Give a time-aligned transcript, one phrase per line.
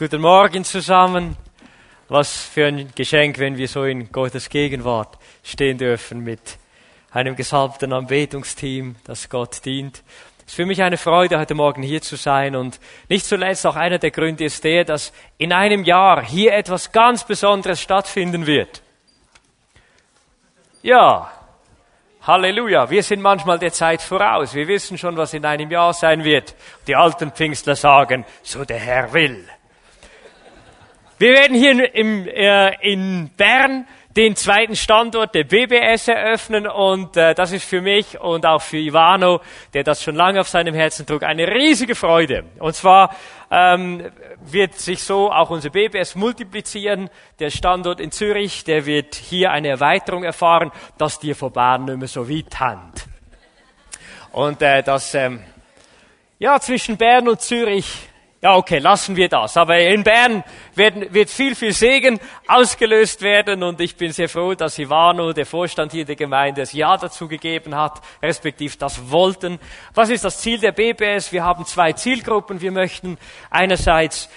[0.00, 1.36] Guten Morgen zusammen.
[2.06, 6.38] Was für ein Geschenk, wenn wir so in Gottes Gegenwart stehen dürfen mit
[7.10, 10.04] einem gesalbten Anbetungsteam, das Gott dient.
[10.38, 13.74] Es ist für mich eine Freude, heute Morgen hier zu sein und nicht zuletzt auch
[13.74, 18.82] einer der Gründe ist der, dass in einem Jahr hier etwas ganz Besonderes stattfinden wird.
[20.80, 21.28] Ja,
[22.22, 22.88] Halleluja.
[22.88, 24.54] Wir sind manchmal der Zeit voraus.
[24.54, 26.54] Wir wissen schon, was in einem Jahr sein wird.
[26.86, 29.44] Die alten Pfingstler sagen, so der Herr will.
[31.18, 37.34] Wir werden hier im, äh, in Bern den zweiten Standort der BBS eröffnen und äh,
[37.34, 39.40] das ist für mich und auch für Ivano,
[39.74, 42.44] der das schon lange auf seinem Herzen trug, eine riesige Freude.
[42.60, 43.16] Und zwar
[43.50, 44.12] ähm,
[44.44, 47.10] wird sich so auch unser BBS multiplizieren.
[47.40, 51.98] Der Standort in Zürich, der wird hier eine Erweiterung erfahren, dass die von Bern nicht
[51.98, 52.92] mehr so weit haben.
[54.30, 55.42] Und äh, das, ähm,
[56.38, 58.07] ja, zwischen Bern und Zürich
[58.40, 59.56] ja, okay, lassen wir das.
[59.56, 60.44] Aber in Bern
[60.76, 65.44] werden, wird viel, viel Segen ausgelöst werden und ich bin sehr froh, dass Ivano, der
[65.44, 69.58] Vorstand hier der Gemeinde, das Ja dazu gegeben hat, respektiv das wollten.
[69.92, 71.32] Was ist das Ziel der BBS?
[71.32, 72.60] Wir haben zwei Zielgruppen.
[72.60, 73.18] Wir möchten
[73.50, 74.30] einerseits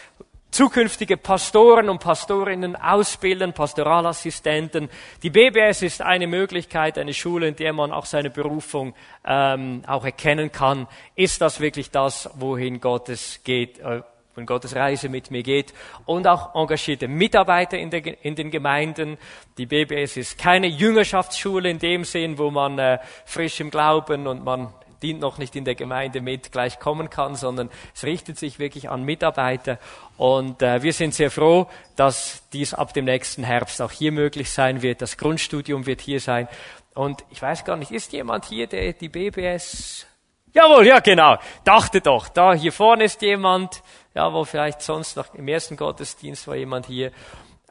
[0.51, 4.89] zukünftige Pastoren und Pastorinnen ausbilden, Pastoralassistenten.
[5.23, 8.93] Die BBS ist eine Möglichkeit, eine Schule, in der man auch seine Berufung
[9.25, 10.87] ähm, auch erkennen kann.
[11.15, 14.01] Ist das wirklich das, wohin Gottes geht, äh,
[14.35, 15.73] wohin Gottes Reise mit mir geht?
[16.05, 19.17] Und auch engagierte Mitarbeiter in, der, in den Gemeinden.
[19.57, 24.43] Die BBS ist keine Jüngerschaftsschule in dem Sinn, wo man äh, frisch im Glauben und
[24.43, 28.59] man dient noch nicht in der Gemeinde mit, gleich kommen kann, sondern es richtet sich
[28.59, 29.79] wirklich an Mitarbeiter.
[30.17, 34.51] Und äh, wir sind sehr froh, dass dies ab dem nächsten Herbst auch hier möglich
[34.51, 35.01] sein wird.
[35.01, 36.47] Das Grundstudium wird hier sein.
[36.93, 40.05] Und ich weiß gar nicht, ist jemand hier, der die BBS
[40.53, 41.37] Jawohl, ja genau.
[41.63, 43.81] Dachte doch, da hier vorne ist jemand,
[44.13, 47.11] ja, wo vielleicht sonst noch im ersten Gottesdienst war jemand hier.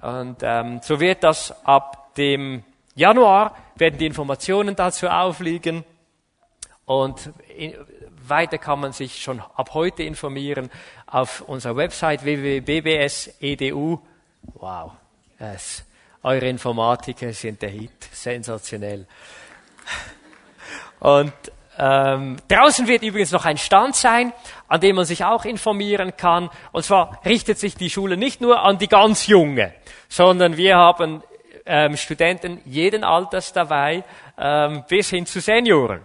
[0.01, 2.65] Und ähm, so wird das ab dem
[2.95, 5.85] Januar werden die Informationen dazu aufliegen.
[6.91, 7.31] Und
[8.27, 10.71] weiter kann man sich schon ab heute informieren
[11.07, 14.01] auf unserer Website www.bbs.edu.
[14.55, 14.91] Wow,
[15.39, 15.85] yes.
[16.25, 19.07] eure Informatiker sind der Hit, sensationell.
[20.99, 21.33] Und
[21.79, 24.33] ähm, draußen wird übrigens noch ein Stand sein,
[24.67, 26.51] an dem man sich auch informieren kann.
[26.73, 29.75] Und zwar richtet sich die Schule nicht nur an die ganz Junge,
[30.09, 31.23] sondern wir haben
[31.67, 34.03] ähm, Studenten jeden Alters dabei,
[34.37, 36.01] ähm, bis hin zu Senioren.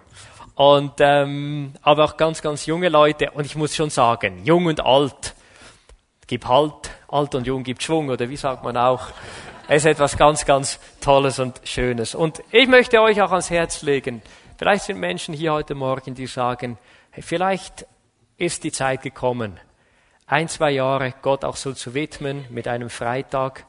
[0.55, 3.31] Und, ähm, aber auch ganz, ganz junge Leute.
[3.31, 5.35] Und ich muss schon sagen, jung und alt,
[6.27, 9.07] gib Halt, alt und jung gibt Schwung, oder wie sagt man auch?
[9.67, 12.15] Es ist etwas ganz, ganz Tolles und Schönes.
[12.15, 14.21] Und ich möchte euch auch ans Herz legen,
[14.57, 16.77] vielleicht sind Menschen hier heute Morgen, die sagen,
[17.11, 17.85] hey, vielleicht
[18.37, 19.59] ist die Zeit gekommen,
[20.27, 23.65] ein, zwei Jahre Gott auch so zu widmen mit einem Freitag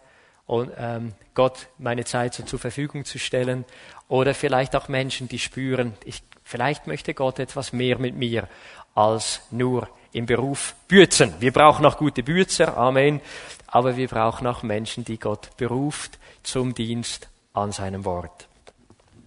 [0.46, 3.64] und ähm, Gott meine Zeit so zur Verfügung zu stellen.
[4.08, 8.46] Oder vielleicht auch Menschen, die spüren, ich Vielleicht möchte Gott etwas mehr mit mir
[8.94, 11.34] als nur im Beruf bürzen.
[11.40, 13.20] Wir brauchen auch gute Bürzer, Amen.
[13.66, 18.46] Aber wir brauchen auch Menschen, die Gott beruft zum Dienst an seinem Wort.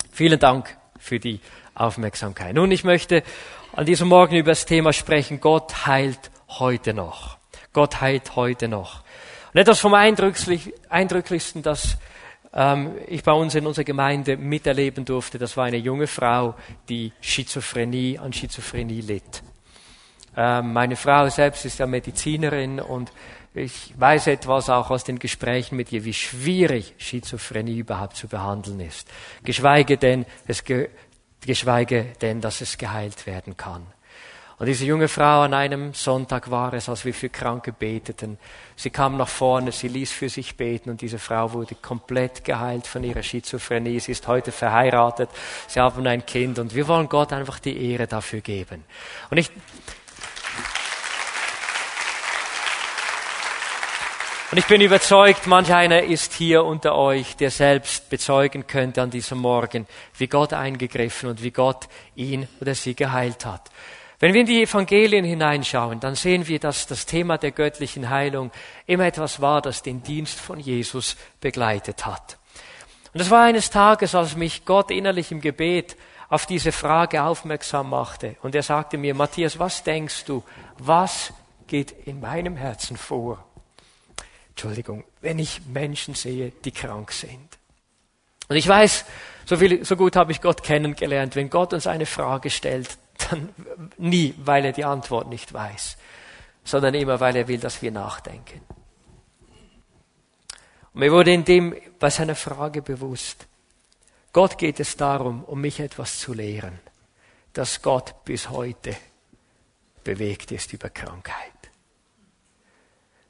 [0.10, 1.42] Vielen Dank für die
[1.76, 2.56] Aufmerksamkeit.
[2.56, 3.24] Nun, ich möchte
[3.74, 5.42] an diesem Morgen über das Thema sprechen.
[5.42, 7.38] Gott heilt heute noch.
[7.74, 9.04] Gott heilt heute noch.
[9.54, 11.98] Und etwas vom Eindrücklichsten, das
[12.54, 16.56] ähm, ich bei uns in unserer Gemeinde miterleben durfte, das war eine junge Frau,
[16.88, 19.44] die Schizophrenie an Schizophrenie litt.
[20.36, 23.12] Ähm, meine Frau selbst ist ja Medizinerin und
[23.54, 28.80] ich weiß etwas auch aus den Gesprächen mit ihr, wie schwierig Schizophrenie überhaupt zu behandeln
[28.80, 29.10] ist.
[29.44, 30.64] Geschweige denn, es,
[31.42, 33.86] geschweige denn, dass es geheilt werden kann.
[34.60, 38.38] Und diese junge Frau an einem Sonntag war es, als wir für Kranke beteten.
[38.76, 42.86] Sie kam nach vorne, sie ließ für sich beten und diese Frau wurde komplett geheilt
[42.86, 44.02] von ihrer Schizophrenie.
[44.02, 45.30] Sie ist heute verheiratet,
[45.68, 48.84] sie haben ein Kind und wir wollen Gott einfach die Ehre dafür geben.
[49.30, 49.50] Und ich,
[54.52, 59.12] Und ich bin überzeugt, manch einer ist hier unter euch, der selbst bezeugen könnte an
[59.12, 59.86] diesem Morgen,
[60.18, 63.70] wie Gott eingegriffen und wie Gott ihn oder sie geheilt hat.
[64.20, 68.52] Wenn wir in die Evangelien hineinschauen, dann sehen wir, dass das Thema der göttlichen Heilung
[68.86, 72.38] immer etwas war, das den Dienst von Jesus begleitet hat.
[73.14, 75.96] Und es war eines Tages, als mich Gott innerlich im Gebet
[76.28, 78.36] auf diese Frage aufmerksam machte.
[78.44, 80.44] Und er sagte mir, Matthias, was denkst du?
[80.78, 81.34] Was
[81.68, 83.44] geht in meinem Herzen vor?
[84.50, 87.58] Entschuldigung, wenn ich Menschen sehe, die krank sind.
[88.50, 89.06] Und ich weiß,
[89.46, 92.99] so, viel, so gut habe ich Gott kennengelernt, wenn Gott uns eine Frage stellt,
[93.30, 93.54] dann
[93.98, 95.98] nie, weil er die Antwort nicht weiß,
[96.64, 98.62] sondern immer, weil er will, dass wir nachdenken.
[100.94, 103.48] Und mir wurde in dem bei seiner Frage bewusst,
[104.34, 106.80] Gott geht es darum, um mich etwas zu lehren,
[107.54, 108.96] dass Gott bis heute
[110.04, 111.52] bewegt ist über Krankheit.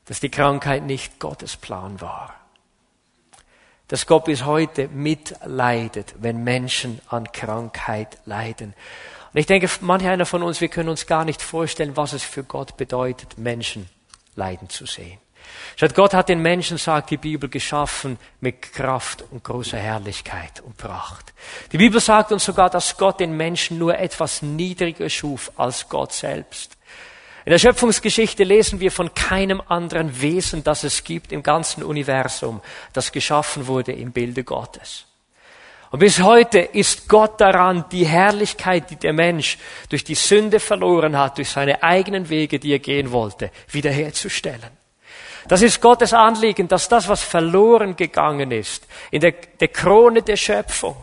[0.05, 2.35] Dass die Krankheit nicht Gottes Plan war.
[3.87, 8.73] Dass Gott bis heute mitleidet, wenn Menschen an Krankheit leiden.
[9.33, 12.23] Und ich denke, manch einer von uns, wir können uns gar nicht vorstellen, was es
[12.23, 13.89] für Gott bedeutet, Menschen
[14.35, 15.19] leiden zu sehen.
[15.75, 20.77] Statt Gott hat den Menschen, sagt die Bibel, geschaffen mit Kraft und großer Herrlichkeit und
[20.77, 21.33] Pracht.
[21.71, 26.13] Die Bibel sagt uns sogar, dass Gott den Menschen nur etwas niedriger schuf als Gott
[26.13, 26.77] selbst.
[27.45, 32.61] In der Schöpfungsgeschichte lesen wir von keinem anderen Wesen, das es gibt im ganzen Universum,
[32.93, 35.05] das geschaffen wurde im Bilde Gottes.
[35.91, 39.57] Und bis heute ist Gott daran, die Herrlichkeit, die der Mensch
[39.89, 44.69] durch die Sünde verloren hat, durch seine eigenen Wege, die er gehen wollte, wiederherzustellen.
[45.47, 50.35] Das ist Gottes Anliegen, dass das, was verloren gegangen ist, in der, der Krone der
[50.35, 50.95] Schöpfung,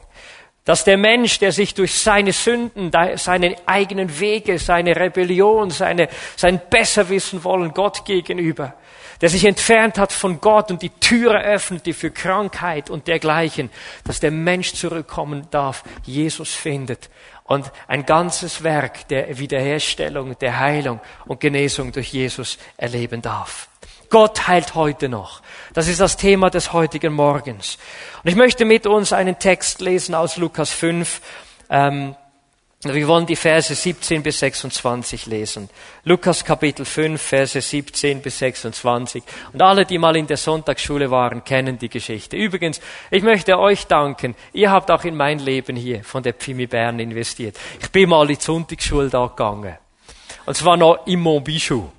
[0.66, 6.60] dass der Mensch, der sich durch seine Sünden, seine eigenen Wege, seine Rebellion, seine, sein
[6.68, 8.74] Besserwissen wollen Gott gegenüber,
[9.20, 13.70] der sich entfernt hat von Gott und die Türe öffnete für Krankheit und dergleichen,
[14.04, 17.10] dass der Mensch zurückkommen darf, Jesus findet
[17.44, 23.68] und ein ganzes Werk der Wiederherstellung, der Heilung und Genesung durch Jesus erleben darf.
[24.10, 25.42] Gott heilt heute noch.
[25.74, 27.78] Das ist das Thema des heutigen Morgens.
[28.22, 31.20] Und ich möchte mit uns einen Text lesen aus Lukas 5.
[31.70, 32.14] Ähm,
[32.82, 35.68] wir wollen die Verse 17 bis 26 lesen.
[36.04, 39.22] Lukas Kapitel 5, Verse 17 bis 26.
[39.52, 42.36] Und alle, die mal in der Sonntagsschule waren, kennen die Geschichte.
[42.36, 42.80] Übrigens,
[43.10, 44.36] ich möchte euch danken.
[44.52, 47.58] Ihr habt auch in mein Leben hier von der Pfimi Bern investiert.
[47.80, 49.78] Ich bin mal in die Sonntagsschule da gegangen.
[50.44, 51.90] Und zwar noch im Montbichou.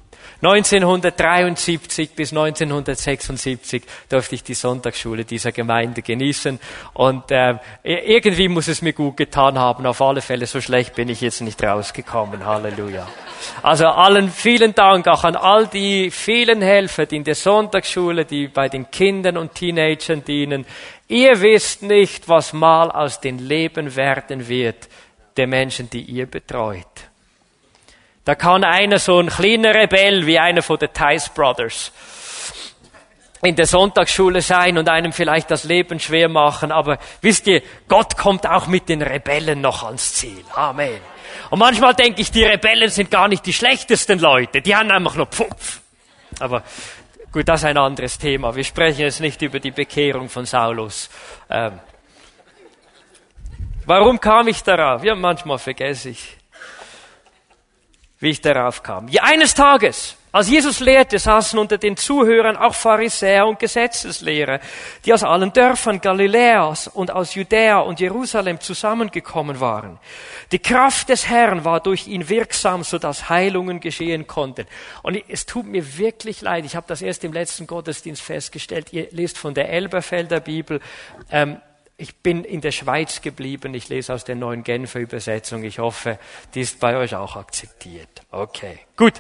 [0.42, 6.60] 1973 bis 1976 durfte ich die Sonntagsschule dieser Gemeinde genießen
[6.94, 9.86] und äh, irgendwie muss es mir gut getan haben.
[9.86, 12.46] Auf alle Fälle so schlecht bin ich jetzt nicht rausgekommen.
[12.46, 13.08] Halleluja.
[13.64, 18.48] Also allen vielen Dank auch an all die vielen Helfer, die in der Sonntagsschule, die
[18.48, 20.66] bei den Kindern und Teenagern dienen.
[21.08, 24.88] Ihr wisst nicht, was mal aus den Leben werden wird
[25.38, 27.07] der Menschen, die ihr betreut.
[28.28, 31.94] Da kann einer so ein kleiner Rebell wie einer von den Tice Brothers
[33.42, 38.18] in der Sonntagsschule sein und einem vielleicht das Leben schwer machen, aber wisst ihr, Gott
[38.18, 40.44] kommt auch mit den Rebellen noch ans Ziel.
[40.54, 41.00] Amen.
[41.52, 45.16] Und manchmal denke ich, die Rebellen sind gar nicht die schlechtesten Leute, die haben einfach
[45.16, 45.80] nur Pfupf.
[46.42, 46.64] Aber
[47.32, 48.54] gut, das ist ein anderes Thema.
[48.54, 51.10] Wir sprechen jetzt nicht über die Bekehrung von Saulus.
[51.50, 51.80] Ähm,
[53.86, 55.02] warum kam ich darauf?
[55.06, 56.37] Ja, manchmal vergesse ich
[58.20, 59.08] wie ich darauf kam.
[59.10, 64.60] Ja, eines Tages, als Jesus lehrte, saßen unter den Zuhörern auch Pharisäer und Gesetzeslehrer,
[65.06, 69.98] die aus allen Dörfern Galiläas und aus Judäa und Jerusalem zusammengekommen waren.
[70.52, 74.68] Die Kraft des Herrn war durch ihn wirksam, sodass Heilungen geschehen konnten.
[75.02, 79.08] Und es tut mir wirklich leid, ich habe das erst im letzten Gottesdienst festgestellt, ihr
[79.12, 80.82] lest von der Elberfelder Bibel,
[81.32, 81.62] ähm,
[81.98, 83.74] ich bin in der Schweiz geblieben.
[83.74, 85.64] Ich lese aus der neuen Genfer Übersetzung.
[85.64, 86.20] Ich hoffe,
[86.54, 88.22] die ist bei euch auch akzeptiert.
[88.30, 89.16] Okay, gut.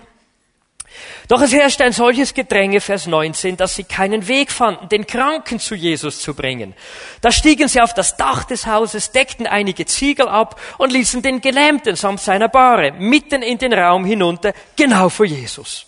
[1.28, 5.60] Doch es herrschte ein solches Gedränge, Vers 19, dass sie keinen Weg fanden, den Kranken
[5.60, 6.76] zu Jesus zu bringen.
[7.22, 11.42] Da stiegen sie auf das Dach des Hauses, deckten einige Ziegel ab und ließen den
[11.42, 15.88] Gelähmten samt seiner Bahre mitten in den Raum hinunter, genau vor Jesus.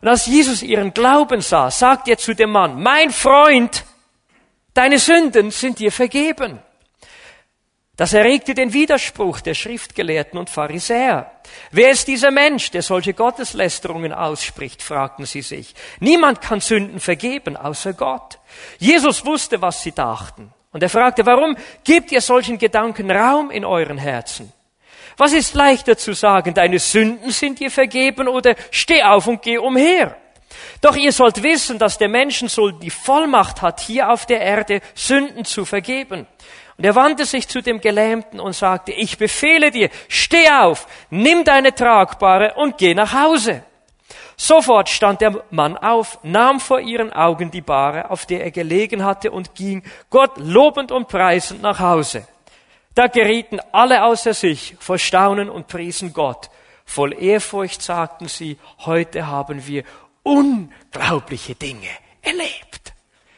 [0.00, 3.84] Und als Jesus ihren Glauben sah, sagte er zu dem Mann, mein Freund,
[4.76, 6.60] deine Sünden sind dir vergeben.
[7.96, 11.30] Das erregte den Widerspruch der Schriftgelehrten und Pharisäer.
[11.70, 15.74] Wer ist dieser Mensch, der solche Gotteslästerungen ausspricht, fragten sie sich.
[15.98, 18.38] Niemand kann Sünden vergeben, außer Gott.
[18.78, 20.52] Jesus wusste, was sie dachten.
[20.72, 24.52] Und er fragte, warum gebt ihr solchen Gedanken Raum in euren Herzen?
[25.16, 29.56] Was ist leichter zu sagen, deine Sünden sind dir vergeben oder steh auf und geh
[29.56, 30.18] umher?
[30.80, 35.44] Doch ihr sollt wissen, dass der Menschensohn die Vollmacht hat, hier auf der Erde Sünden
[35.44, 36.26] zu vergeben.
[36.76, 41.44] Und er wandte sich zu dem Gelähmten und sagte, ich befehle dir, steh auf, nimm
[41.44, 43.62] deine Tragbare und geh nach Hause.
[44.36, 49.02] Sofort stand der Mann auf, nahm vor ihren Augen die Bahre, auf der er gelegen
[49.02, 52.28] hatte, und ging Gott lobend und preisend nach Hause.
[52.94, 56.50] Da gerieten alle außer sich vor Staunen und priesen Gott.
[56.84, 59.84] Voll Ehrfurcht sagten sie, heute haben wir
[60.26, 61.88] unglaubliche Dinge
[62.20, 62.92] erlebt.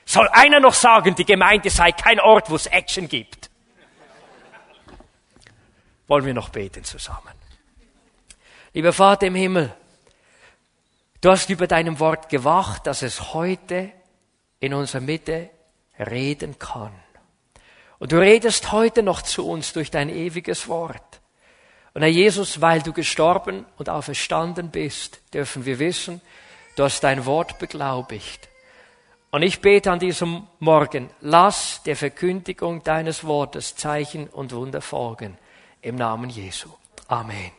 [0.07, 3.51] Soll einer noch sagen, die Gemeinde sei kein Ort, wo es Action gibt?
[6.07, 7.35] Wollen wir noch beten zusammen?
[8.73, 9.75] Lieber Vater im Himmel,
[11.21, 13.93] du hast über deinem Wort gewacht, dass es heute
[14.61, 15.51] in unserer Mitte
[15.99, 16.95] reden kann.
[17.99, 21.21] Und du redest heute noch zu uns durch dein ewiges Wort.
[21.93, 26.23] Und Herr Jesus, weil du gestorben und auferstanden bist, dürfen wir wissen,
[26.79, 28.49] du hast dein Wort beglaubigt.
[29.31, 35.37] Und ich bete an diesem Morgen, lass der Verkündigung deines Wortes Zeichen und Wunder folgen.
[35.83, 36.71] Im Namen Jesu.
[37.09, 37.51] Amen.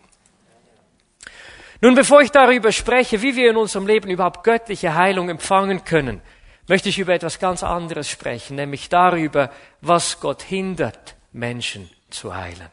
[1.82, 6.22] Nun, bevor ich darüber spreche, wie wir in unserem Leben überhaupt göttliche Heilung empfangen können,
[6.68, 12.70] möchte ich über etwas ganz anderes sprechen, nämlich darüber, was Gott hindert, Menschen zu heilen.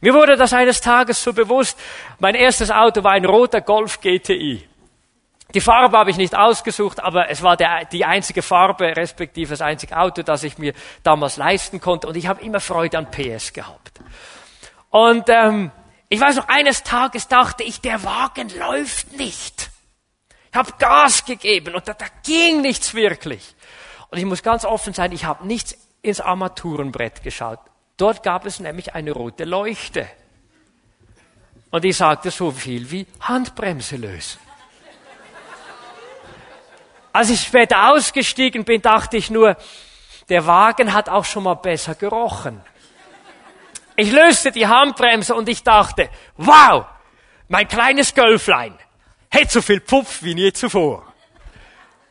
[0.00, 1.78] Mir wurde das eines Tages so bewusst,
[2.18, 4.69] mein erstes Auto war ein roter Golf GTI.
[5.54, 9.60] Die Farbe habe ich nicht ausgesucht, aber es war der, die einzige Farbe, respektive das
[9.60, 12.06] einzige Auto, das ich mir damals leisten konnte.
[12.06, 14.00] Und ich habe immer Freude an PS gehabt.
[14.90, 15.72] Und ähm,
[16.08, 19.70] ich weiß noch, eines Tages dachte ich, der Wagen läuft nicht.
[20.52, 23.54] Ich habe Gas gegeben und da, da ging nichts wirklich.
[24.10, 27.60] Und ich muss ganz offen sein, ich habe nichts ins Armaturenbrett geschaut.
[27.96, 30.08] Dort gab es nämlich eine rote Leuchte.
[31.70, 34.40] Und die sagte so viel wie Handbremse lösen.
[37.12, 39.56] Als ich später ausgestiegen bin, dachte ich nur,
[40.28, 42.62] der Wagen hat auch schon mal besser gerochen.
[43.96, 46.86] Ich löste die Handbremse und ich dachte, wow,
[47.48, 48.78] mein kleines Gölflein
[49.28, 51.04] hätte so viel Pfupf wie nie zuvor.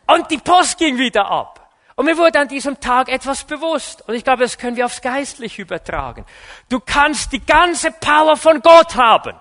[0.06, 1.60] Und die Post ging wieder ab.
[1.96, 4.08] Und mir wurde an diesem Tag etwas bewusst.
[4.08, 6.26] Und ich glaube, das können wir aufs Geistliche übertragen.
[6.70, 9.36] Du kannst die ganze Power von Gott haben.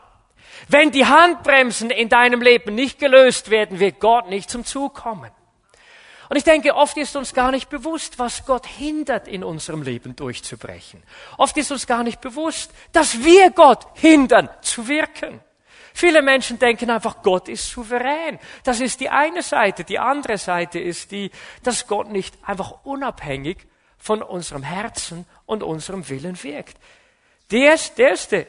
[0.69, 5.31] Wenn die Handbremsen in deinem Leben nicht gelöst werden, wird Gott nicht zum Zug kommen.
[6.29, 10.15] Und ich denke, oft ist uns gar nicht bewusst, was Gott hindert, in unserem Leben
[10.15, 11.03] durchzubrechen.
[11.39, 15.41] Oft ist uns gar nicht bewusst, dass wir Gott hindern zu wirken.
[15.95, 18.39] Viele Menschen denken einfach, Gott ist souverän.
[18.63, 19.85] Das ist die eine Seite.
[19.85, 21.31] Die andere Seite ist die,
[21.63, 23.67] dass Gott nicht einfach unabhängig
[23.97, 26.77] von unserem Herzen und unserem Willen wirkt.
[27.51, 28.47] Der ist, der erste,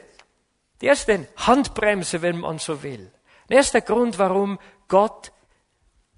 [0.80, 3.10] der erste Handbremse, wenn man so will.
[3.48, 5.32] Der erste Grund, warum Gott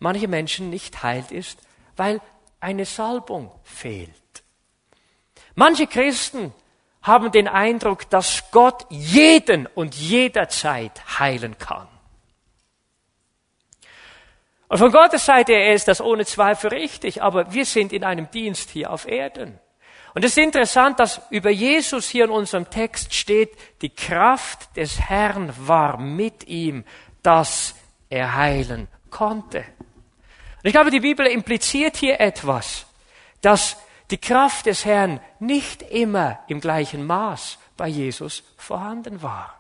[0.03, 1.59] manche Menschen nicht heilt, ist,
[1.97, 2.21] weil
[2.61, 4.11] eine Salbung fehlt.
[5.55, 6.53] Manche Christen
[7.03, 11.89] haben den Eindruck, dass Gott jeden und jederzeit heilen kann.
[14.69, 18.31] Und von Gottes Seite her ist das ohne Zweifel richtig, aber wir sind in einem
[18.31, 19.59] Dienst hier auf Erden.
[20.15, 25.01] Und es ist interessant, dass über Jesus hier in unserem Text steht, die Kraft des
[25.01, 26.85] Herrn war mit ihm,
[27.23, 27.75] dass
[28.09, 29.65] er heilen konnte.
[30.63, 32.87] Und ich glaube, die Bibel impliziert hier etwas,
[33.41, 33.77] dass
[34.11, 39.59] die Kraft des Herrn nicht immer im gleichen Maß bei Jesus vorhanden war,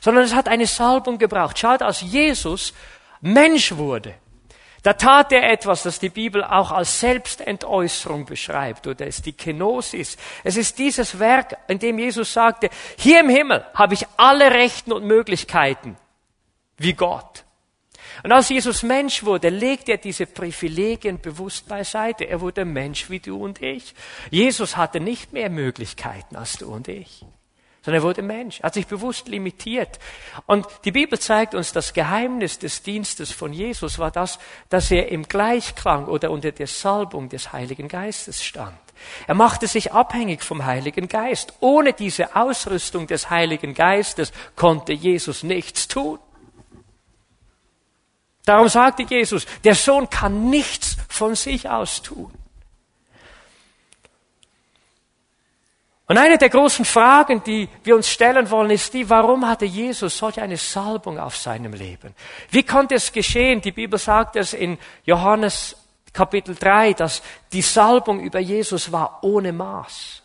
[0.00, 1.58] sondern es hat eine Salbung gebraucht.
[1.58, 2.74] Schaut, als Jesus
[3.20, 4.14] Mensch wurde,
[4.82, 9.32] da tat er etwas, das die Bibel auch als Selbstentäußerung beschreibt, oder es ist die
[9.32, 10.18] Kenosis.
[10.42, 14.92] Es ist dieses Werk, in dem Jesus sagte, hier im Himmel habe ich alle Rechten
[14.92, 15.96] und Möglichkeiten
[16.76, 17.43] wie Gott.
[18.22, 22.24] Und als Jesus Mensch wurde, legte er diese Privilegien bewusst beiseite.
[22.24, 23.94] Er wurde Mensch wie du und ich.
[24.30, 27.24] Jesus hatte nicht mehr Möglichkeiten als du und ich,
[27.82, 29.98] sondern er wurde Mensch, hat sich bewusst limitiert.
[30.46, 35.08] Und die Bibel zeigt uns, das Geheimnis des Dienstes von Jesus war das, dass er
[35.08, 38.78] im Gleichklang oder unter der Salbung des Heiligen Geistes stand.
[39.26, 41.54] Er machte sich abhängig vom Heiligen Geist.
[41.60, 46.18] Ohne diese Ausrüstung des Heiligen Geistes konnte Jesus nichts tun.
[48.44, 52.32] Darum sagte Jesus, der Sohn kann nichts von sich aus tun.
[56.06, 60.18] Und eine der großen Fragen, die wir uns stellen wollen, ist die, warum hatte Jesus
[60.18, 62.14] solch eine Salbung auf seinem Leben?
[62.50, 63.62] Wie konnte es geschehen?
[63.62, 65.76] Die Bibel sagt es in Johannes
[66.12, 67.22] Kapitel 3, dass
[67.52, 70.22] die Salbung über Jesus war ohne Maß.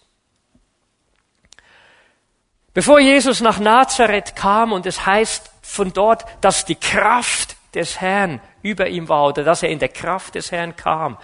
[2.73, 8.41] Bevor Jesus nach Nazareth kam und es heißt von dort, dass die Kraft des Herrn
[8.61, 11.17] über ihm war oder dass er in der Kraft des Herrn kam,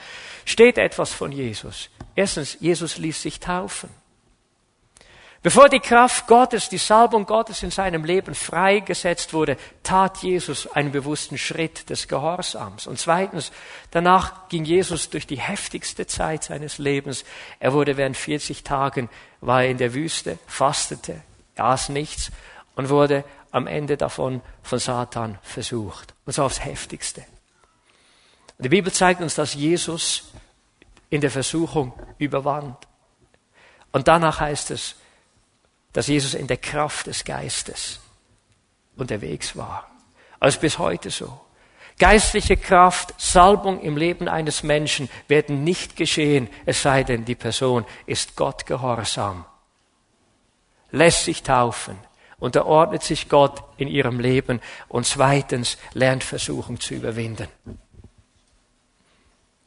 [0.46, 1.90] steht etwas von Jesus.
[2.16, 3.90] Erstens, Jesus ließ sich taufen.
[5.46, 10.92] Bevor die Kraft Gottes, die Salbung Gottes in seinem Leben freigesetzt wurde, tat Jesus einen
[10.92, 12.88] bewussten Schritt des Gehorsams.
[12.88, 13.52] Und zweitens,
[13.92, 17.26] danach ging Jesus durch die heftigste Zeit seines Lebens.
[17.60, 19.08] Er wurde während 40 Tagen,
[19.40, 21.22] war er in der Wüste, fastete,
[21.58, 22.32] aß nichts
[22.76, 23.24] und wurde
[23.56, 26.14] am Ende davon von Satan versucht.
[26.26, 27.24] Und zwar aufs heftigste.
[28.58, 30.34] Die Bibel zeigt uns, dass Jesus
[31.10, 32.76] in der Versuchung überwand.
[33.94, 34.96] Und danach heißt es,
[35.94, 38.02] dass Jesus in der Kraft des Geistes
[38.98, 39.90] unterwegs war.
[40.42, 41.40] Also bis heute so.
[41.98, 47.86] Geistliche Kraft, Salbung im Leben eines Menschen werden nicht geschehen, es sei denn, die Person
[48.06, 49.46] ist Gott gehorsam,
[50.92, 51.98] lässt sich taufen,
[52.46, 57.48] unterordnet sich Gott in ihrem Leben und zweitens lernt Versuchung zu überwinden.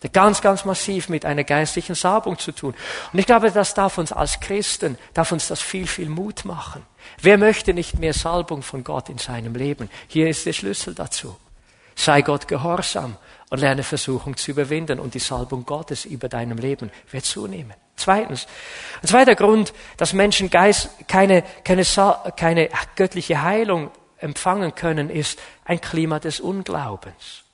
[0.00, 2.74] Das ganz, ganz massiv mit einer geistlichen Salbung zu tun.
[3.12, 6.86] Und ich glaube, das darf uns als Christen, darf uns das viel, viel Mut machen.
[7.20, 9.90] Wer möchte nicht mehr Salbung von Gott in seinem Leben?
[10.06, 11.36] Hier ist der Schlüssel dazu.
[11.96, 13.16] Sei Gott gehorsam
[13.50, 17.74] und lerne Versuchung zu überwinden und die Salbung Gottes über deinem Leben wird zunehmen.
[17.96, 18.46] Zweitens,
[19.02, 21.84] ein zweiter Grund, dass Menschen Geist keine, keine,
[22.36, 27.44] keine göttliche Heilung empfangen können, ist ein Klima des Unglaubens.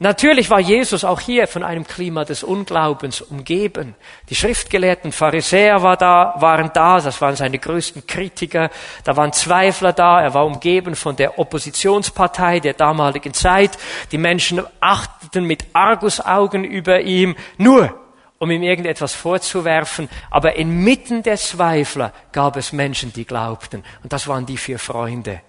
[0.00, 3.96] Natürlich war Jesus auch hier von einem Klima des Unglaubens umgeben.
[4.28, 8.70] Die schriftgelehrten Pharisäer war da, waren da, das waren seine größten Kritiker.
[9.02, 13.76] Da waren Zweifler da, er war umgeben von der Oppositionspartei der damaligen Zeit.
[14.12, 17.98] Die Menschen achteten mit Argusaugen über ihm, nur
[18.38, 20.08] um ihm irgendetwas vorzuwerfen.
[20.30, 23.82] Aber inmitten der Zweifler gab es Menschen, die glaubten.
[24.04, 25.40] Und das waren die vier Freunde,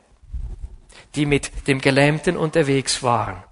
[1.14, 3.44] die mit dem Gelähmten unterwegs waren.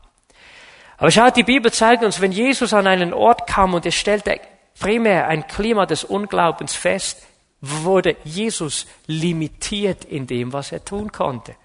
[0.98, 4.40] Aber schaut, die Bibel zeigt uns, wenn Jesus an einen Ort kam und er stellte
[4.80, 7.24] primär ein Klima des Unglaubens fest,
[7.60, 11.56] wurde Jesus limitiert in dem, was er tun konnte.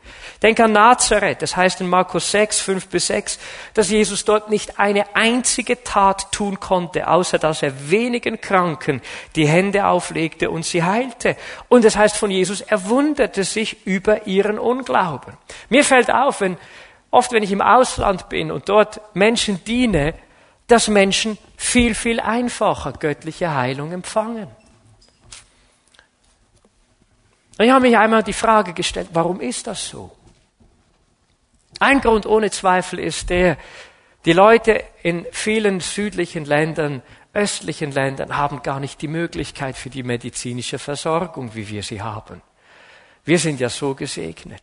[0.42, 3.38] Denk an Nazareth, das heißt in Markus 6, 5 bis 6,
[3.74, 9.02] dass Jesus dort nicht eine einzige Tat tun konnte, außer dass er wenigen Kranken
[9.36, 11.36] die Hände auflegte und sie heilte.
[11.68, 15.36] Und es das heißt von Jesus, er wunderte sich über ihren Unglauben.
[15.68, 16.56] Mir fällt auf, wenn
[17.12, 20.14] oft wenn ich im Ausland bin und dort Menschen diene,
[20.66, 24.49] dass Menschen viel, viel einfacher göttliche Heilung empfangen.
[27.59, 30.11] Ich habe mich einmal die Frage gestellt, warum ist das so?
[31.78, 33.59] Ein Grund ohne Zweifel ist der,
[34.25, 37.02] die Leute in vielen südlichen Ländern,
[37.35, 42.41] östlichen Ländern haben gar nicht die Möglichkeit für die medizinische Versorgung, wie wir sie haben.
[43.25, 44.63] Wir sind ja so gesegnet.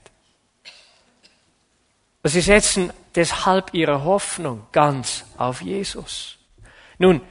[2.24, 6.38] Sie setzen deshalb ihre Hoffnung ganz auf Jesus.
[6.98, 7.22] Nun,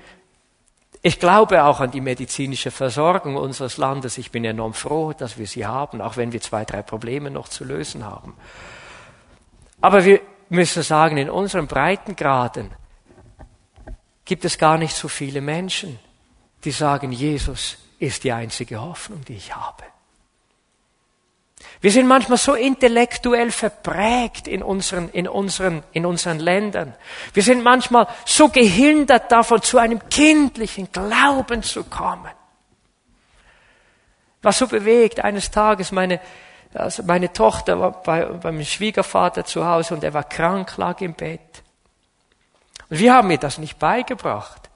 [1.02, 4.18] ich glaube auch an die medizinische Versorgung unseres Landes.
[4.18, 7.48] Ich bin enorm froh, dass wir sie haben, auch wenn wir zwei, drei Probleme noch
[7.48, 8.34] zu lösen haben.
[9.80, 12.70] Aber wir müssen sagen, in unseren Breitengraden
[14.24, 15.98] gibt es gar nicht so viele Menschen,
[16.64, 19.84] die sagen, Jesus ist die einzige Hoffnung, die ich habe.
[21.80, 26.94] Wir sind manchmal so intellektuell verprägt in unseren, in unseren, in unseren Ländern.
[27.32, 32.32] Wir sind manchmal so gehindert davon, zu einem kindlichen Glauben zu kommen.
[34.42, 36.20] Was so bewegt, eines Tages meine,
[36.74, 41.14] also meine Tochter war bei, beim Schwiegervater zu Hause und er war krank, lag im
[41.14, 41.62] Bett.
[42.90, 44.68] Und wir haben ihr das nicht beigebracht.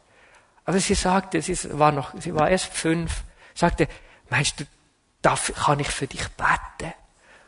[0.65, 3.89] Aber sie sagte, sie war noch, sie war erst fünf, sagte,
[4.31, 4.65] meinst du,
[5.23, 6.93] darf, kann ich für dich beten?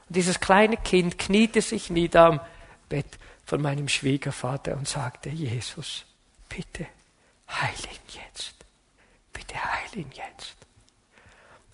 [0.09, 2.41] Und dieses kleine Kind kniete sich nieder am
[2.89, 6.07] Bett von meinem Schwiegervater und sagte, Jesus,
[6.49, 6.87] bitte
[7.49, 8.55] heil ihn jetzt.
[9.33, 10.57] Bitte heil ihn jetzt.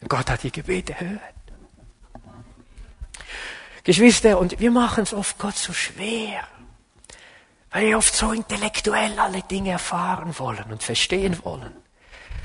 [0.01, 1.21] Und Gott hat die Gebete gehört.
[3.85, 6.47] Geschwister, und wir machen es oft Gott so schwer,
[7.71, 11.75] weil wir oft so intellektuell alle Dinge erfahren wollen und verstehen wollen.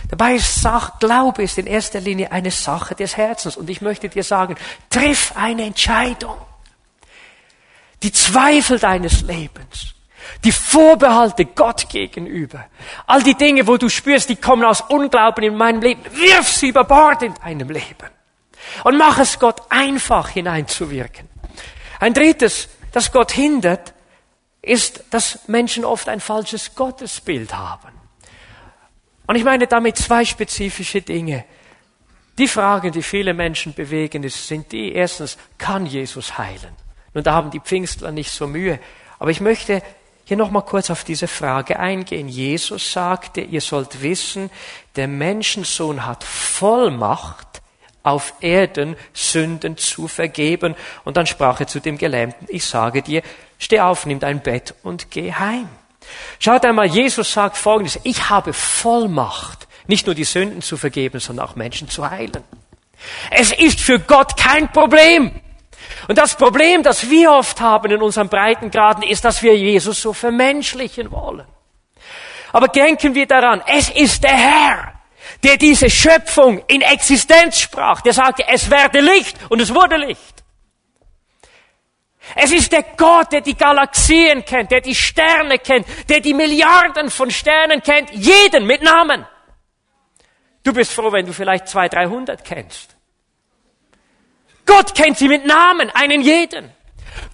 [0.10, 3.58] Dabei ist Sach, Glaube ist in erster Linie eine Sache des Herzens.
[3.58, 4.56] Und ich möchte dir sagen,
[4.90, 6.38] triff eine Entscheidung.
[8.04, 9.96] Die Zweifel deines Lebens,
[10.44, 12.66] die Vorbehalte Gott gegenüber,
[13.08, 16.70] all die Dinge, wo du spürst, die kommen aus Unglauben in meinem Leben, wirf sie
[16.70, 18.10] über Bord in deinem Leben.
[18.84, 21.30] Und mach es Gott einfach hineinzuwirken.
[22.00, 23.94] Ein drittes, das Gott hindert,
[24.62, 27.90] ist, dass Menschen oft ein falsches Gottesbild haben.
[29.28, 31.46] Und ich meine damit zwei spezifische Dinge.
[32.38, 36.76] Die Fragen, die viele Menschen bewegen, sind die, erstens, kann Jesus heilen?
[37.14, 38.80] Nun, da haben die Pfingstler nicht so Mühe.
[39.20, 39.82] Aber ich möchte
[40.26, 42.28] hier nochmal kurz auf diese Frage eingehen.
[42.28, 44.50] Jesus sagte, ihr sollt wissen,
[44.96, 47.62] der Menschensohn hat Vollmacht,
[48.04, 50.76] auf Erden Sünden zu vergeben.
[51.06, 53.24] Und dann sprach er zu dem Gelähmten, ich sage dir,
[53.58, 55.70] steh auf, nimm dein Bett und geh heim.
[56.40, 61.48] Schaut einmal, Jesus sagt Folgendes, ich habe Vollmacht, nicht nur die Sünden zu vergeben, sondern
[61.48, 62.44] auch Menschen zu heilen.
[63.32, 65.32] Es ist für Gott kein Problem.
[66.08, 70.14] Und das Problem, das wir oft haben in unseren Breitengraden, ist, dass wir Jesus so
[70.14, 71.46] vermenschlichen wollen.
[72.52, 74.94] Aber denken wir daran, es ist der Herr,
[75.44, 80.35] der diese Schöpfung in Existenz sprach, der sagte, es werde Licht und es wurde Licht.
[82.34, 87.10] Es ist der Gott, der die Galaxien kennt, der die Sterne kennt, der die Milliarden
[87.12, 89.26] von Sternen kennt, jeden mit Namen.
[90.64, 92.96] Du bist froh, wenn du vielleicht zwei, dreihundert kennst.
[94.66, 96.72] Gott kennt sie mit Namen, einen jeden.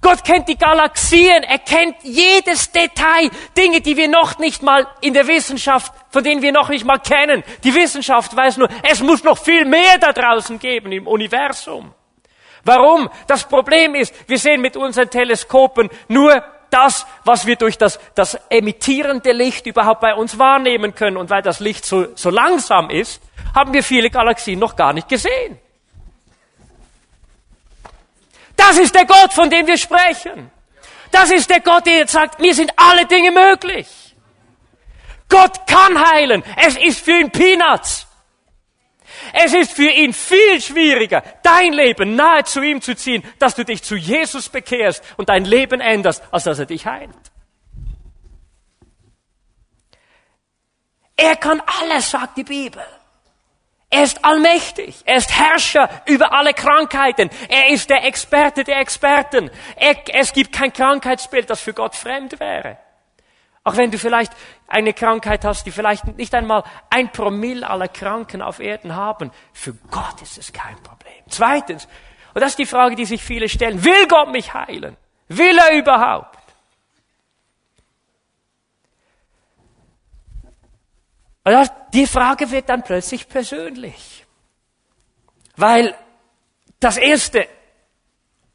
[0.01, 5.13] Gott kennt die Galaxien, er kennt jedes Detail, Dinge, die wir noch nicht mal in
[5.13, 7.43] der Wissenschaft, von denen wir noch nicht mal kennen.
[7.63, 11.93] Die Wissenschaft weiß nur, es muss noch viel mehr da draußen geben im Universum.
[12.63, 13.09] Warum?
[13.27, 18.39] Das Problem ist, wir sehen mit unseren Teleskopen nur das, was wir durch das, das
[18.49, 21.17] emittierende Licht überhaupt bei uns wahrnehmen können.
[21.17, 23.21] Und weil das Licht so, so langsam ist,
[23.53, 25.59] haben wir viele Galaxien noch gar nicht gesehen.
[28.55, 30.51] Das ist der Gott, von dem wir sprechen.
[31.11, 33.87] Das ist der Gott, der jetzt sagt, mir sind alle Dinge möglich.
[35.27, 36.43] Gott kann heilen.
[36.57, 38.07] Es ist für ihn Peanuts.
[39.33, 43.63] Es ist für ihn viel schwieriger, dein Leben nahe zu ihm zu ziehen, dass du
[43.63, 47.09] dich zu Jesus bekehrst und dein Leben änderst, als dass er dich heilt.
[51.15, 52.83] Er kann alles, sagt die Bibel.
[53.91, 55.03] Er ist allmächtig.
[55.05, 57.29] Er ist Herrscher über alle Krankheiten.
[57.49, 59.51] Er ist der Experte der Experten.
[59.75, 62.77] Er, es gibt kein Krankheitsbild, das für Gott fremd wäre.
[63.63, 64.33] Auch wenn du vielleicht
[64.67, 69.73] eine Krankheit hast, die vielleicht nicht einmal ein Promille aller Kranken auf Erden haben, für
[69.91, 71.23] Gott ist es kein Problem.
[71.29, 71.87] Zweitens,
[72.33, 74.97] und das ist die Frage, die sich viele stellen, will Gott mich heilen?
[75.27, 76.39] Will er überhaupt?
[81.43, 84.25] Und die Frage wird dann plötzlich persönlich.
[85.55, 85.95] Weil
[86.79, 87.47] das Erste,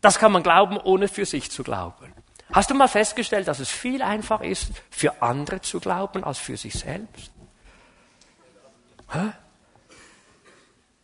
[0.01, 2.13] das kann man glauben, ohne für sich zu glauben.
[2.53, 6.57] Hast du mal festgestellt, dass es viel einfacher ist, für andere zu glauben, als für
[6.57, 7.31] sich selbst?
[9.11, 9.33] Hä?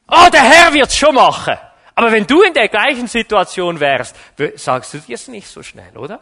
[0.08, 1.56] Oh, der Herr wird's schon machen.
[1.94, 4.16] Aber wenn du in der gleichen Situation wärst,
[4.56, 6.20] sagst du dir es nicht so schnell, oder?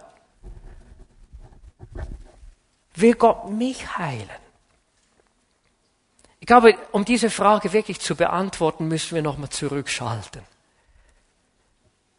[2.94, 4.28] Will Gott mich heilen?
[6.40, 10.42] Ich glaube, um diese Frage wirklich zu beantworten, müssen wir nochmal zurückschalten.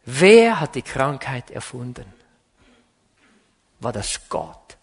[0.04, 2.12] Wer hat die Krankheit erfunden?
[3.82, 4.76] War das Gott?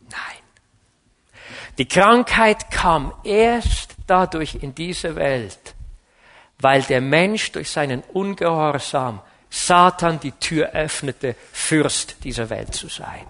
[0.00, 0.42] Nein.
[1.78, 5.74] Die Krankheit kam erst dadurch in diese Welt,
[6.58, 13.26] weil der Mensch durch seinen Ungehorsam Satan die Tür öffnete, Fürst dieser Welt zu sein.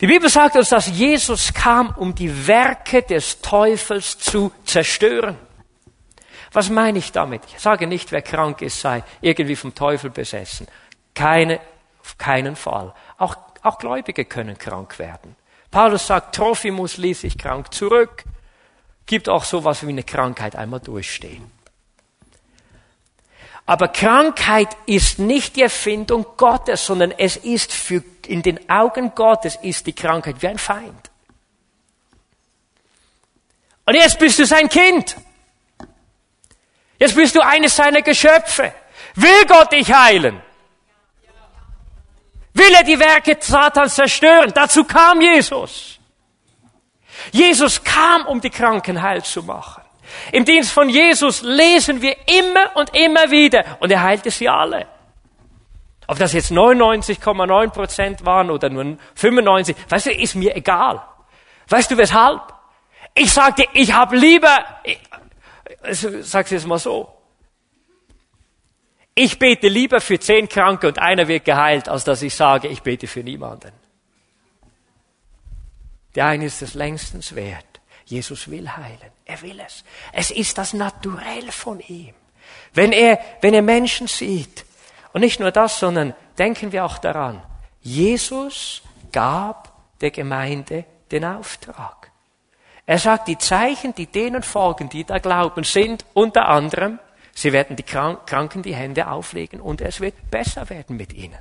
[0.00, 5.36] Die Bibel sagt uns, dass Jesus kam, um die Werke des Teufels zu zerstören.
[6.52, 7.42] Was meine ich damit?
[7.48, 10.66] Ich sage nicht, wer krank ist, sei irgendwie vom Teufel besessen.
[11.14, 11.60] Keine,
[12.02, 12.92] auf keinen Fall.
[13.18, 15.36] Auch, auch Gläubige können krank werden.
[15.70, 18.24] Paulus sagt, Trophimus ließ sich krank zurück.
[19.06, 21.50] Gibt auch sowas wie eine Krankheit einmal durchstehen.
[23.66, 29.56] Aber Krankheit ist nicht die Erfindung Gottes, sondern es ist für, in den Augen Gottes
[29.62, 31.10] ist die Krankheit wie ein Feind.
[33.86, 35.16] Und jetzt bist du sein Kind.
[37.00, 38.74] Jetzt bist du eines seiner Geschöpfe.
[39.14, 40.40] Will Gott dich heilen?
[42.52, 44.52] Will er die Werke Satans zerstören?
[44.54, 45.98] Dazu kam Jesus.
[47.32, 49.82] Jesus kam, um die Kranken heil zu machen.
[50.30, 54.86] Im Dienst von Jesus lesen wir immer und immer wieder und er heilte sie alle.
[56.06, 61.00] Ob das jetzt 99,9 Prozent waren oder nur 95, weißt du, ist mir egal.
[61.68, 62.42] Weißt du weshalb?
[63.14, 64.58] Ich sagte, ich habe lieber,
[65.82, 67.12] also, sag's jetzt mal so.
[69.14, 72.82] Ich bete lieber für zehn Kranke und einer wird geheilt, als dass ich sage, ich
[72.82, 73.72] bete für niemanden.
[76.14, 77.66] Der eine ist es längstens wert.
[78.04, 79.12] Jesus will heilen.
[79.24, 79.84] Er will es.
[80.12, 82.14] Es ist das Naturell von ihm.
[82.74, 84.64] Wenn er, wenn er Menschen sieht,
[85.12, 87.42] und nicht nur das, sondern denken wir auch daran,
[87.82, 91.99] Jesus gab der Gemeinde den Auftrag.
[92.90, 96.98] Er sagt, die Zeichen, die denen folgen, die da glauben, sind unter anderem,
[97.32, 101.38] sie werden die Kranken die Hände auflegen und es wird besser werden mit ihnen.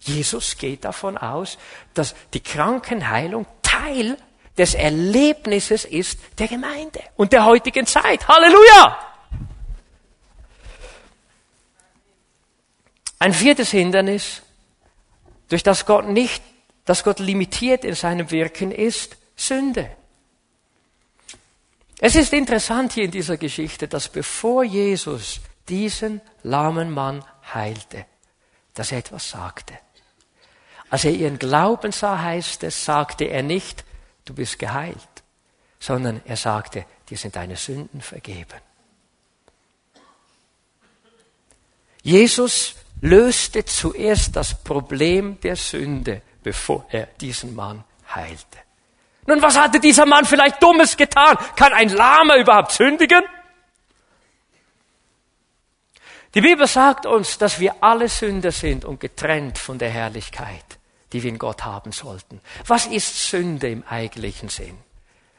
[0.00, 1.58] Jesus geht davon aus,
[1.94, 4.16] dass die Krankenheilung Teil
[4.58, 8.26] des Erlebnisses ist der Gemeinde und der heutigen Zeit.
[8.26, 8.98] Halleluja!
[13.20, 14.42] Ein viertes Hindernis,
[15.48, 16.42] durch das Gott nicht,
[16.84, 19.88] das Gott limitiert in seinem Wirken ist Sünde.
[22.00, 28.06] Es ist interessant hier in dieser Geschichte, dass bevor Jesus diesen lahmen Mann heilte,
[28.74, 29.78] dass er etwas sagte.
[30.90, 33.84] Als er ihren Glauben sah, heißt es, sagte er nicht,
[34.24, 34.96] du bist geheilt,
[35.78, 38.60] sondern er sagte, dir sind deine Sünden vergeben.
[42.02, 47.82] Jesus löste zuerst das Problem der Sünde, bevor er diesen Mann
[48.14, 48.58] heilte.
[49.26, 51.36] Nun, was hatte dieser Mann vielleicht Dummes getan?
[51.56, 53.22] Kann ein Lama überhaupt sündigen?
[56.34, 60.64] Die Bibel sagt uns, dass wir alle Sünder sind und getrennt von der Herrlichkeit,
[61.12, 62.40] die wir in Gott haben sollten.
[62.66, 64.76] Was ist Sünde im eigentlichen Sinn?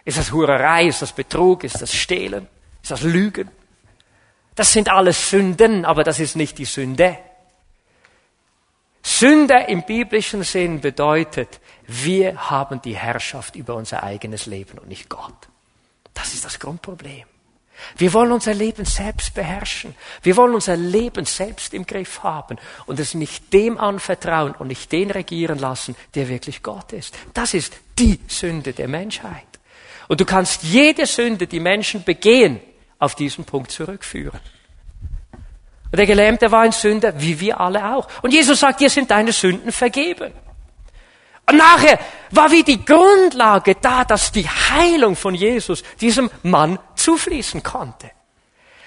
[0.05, 0.87] Ist das Hurerei?
[0.87, 1.65] Ist das Betrug?
[1.65, 2.47] Ist das Stehlen?
[2.81, 3.51] Ist das Lügen?
[4.55, 7.17] Das sind alles Sünden, aber das ist nicht die Sünde.
[9.07, 15.09] Sünde im biblischen Sinn bedeutet, wir haben die Herrschaft über unser eigenes Leben und nicht
[15.09, 15.47] Gott.
[16.15, 17.23] Das ist das Grundproblem.
[17.97, 19.93] Wir wollen unser Leben selbst beherrschen.
[20.23, 24.91] Wir wollen unser Leben selbst im Griff haben und es nicht dem anvertrauen und nicht
[24.91, 27.15] den regieren lassen, der wirklich Gott ist.
[27.35, 29.45] Das ist die Sünde der Menschheit.
[30.07, 32.59] Und du kannst jede Sünde, die Menschen begehen,
[32.97, 34.39] auf diesen Punkt zurückführen.
[35.95, 38.09] Und der Gelähmte war ein Sünder, wie wir alle auch.
[38.21, 40.33] Und Jesus sagt, dir sind deine Sünden vergeben.
[41.49, 41.97] Und nachher
[42.31, 48.11] war wie die Grundlage da, dass die Heilung von Jesus diesem Mann zufließen konnte.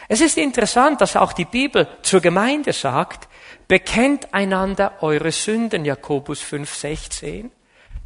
[0.06, 3.26] Es ist interessant, dass auch die Bibel zur Gemeinde sagt,
[3.68, 7.48] bekennt einander eure Sünden, Jakobus 5,16,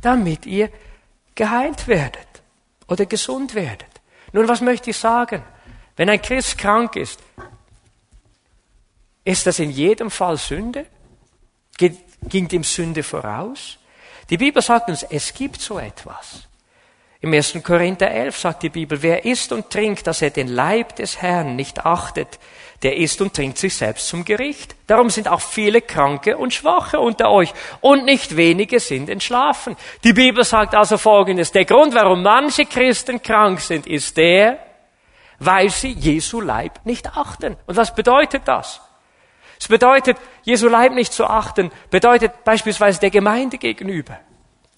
[0.01, 0.71] damit ihr
[1.35, 2.29] geheilt werdet
[2.87, 3.91] oder gesund werdet.
[4.31, 5.43] Nun, was möchte ich sagen?
[5.97, 7.19] Wenn ein Christ krank ist,
[9.25, 10.87] ist das in jedem Fall Sünde?
[11.79, 13.79] Ging dem Sünde voraus?
[14.31, 16.49] Die Bibel sagt uns, es gibt so etwas.
[17.21, 17.61] Im 1.
[17.63, 21.55] Korinther 11 sagt die Bibel, wer isst und trinkt, dass er den Leib des Herrn
[21.55, 22.41] nicht achtet,
[22.83, 24.75] der isst und trinkt sich selbst zum Gericht.
[24.89, 29.77] Darum sind auch viele Kranke und Schwache unter euch und nicht wenige sind entschlafen.
[30.03, 34.59] Die Bibel sagt also Folgendes, der Grund, warum manche Christen krank sind, ist der,
[35.39, 37.57] weil sie Jesu Leib nicht achten.
[37.67, 38.81] Und was bedeutet das?
[39.63, 44.19] Es bedeutet, Jesu Leib nicht zu achten, bedeutet beispielsweise der Gemeinde gegenüber,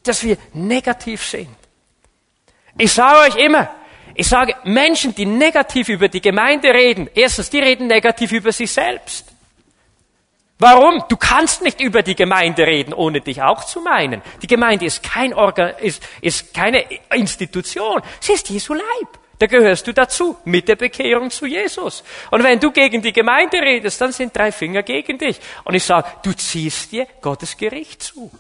[0.03, 1.57] dass wir negativ sind.
[2.77, 3.71] Ich sage euch immer,
[4.15, 8.71] ich sage, Menschen, die negativ über die Gemeinde reden, erstens, die reden negativ über sich
[8.71, 9.33] selbst.
[10.59, 11.03] Warum?
[11.09, 14.21] Du kannst nicht über die Gemeinde reden, ohne dich auch zu meinen.
[14.43, 19.19] Die Gemeinde ist, kein Organ, ist, ist keine Institution, sie ist Jesu Leib.
[19.39, 22.05] Da gehörst du dazu, mit der Bekehrung zu Jesus.
[22.31, 25.41] Und wenn du gegen die Gemeinde redest, dann sind drei Finger gegen dich.
[25.65, 28.31] Und ich sage, du ziehst dir Gottes Gericht zu.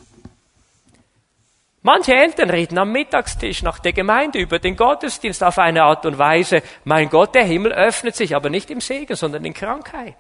[1.83, 6.17] Manche Eltern reden am Mittagstisch nach der Gemeinde über den Gottesdienst auf eine Art und
[6.17, 10.17] Weise, mein Gott, der Himmel öffnet sich, aber nicht im Segen, sondern in Krankheit.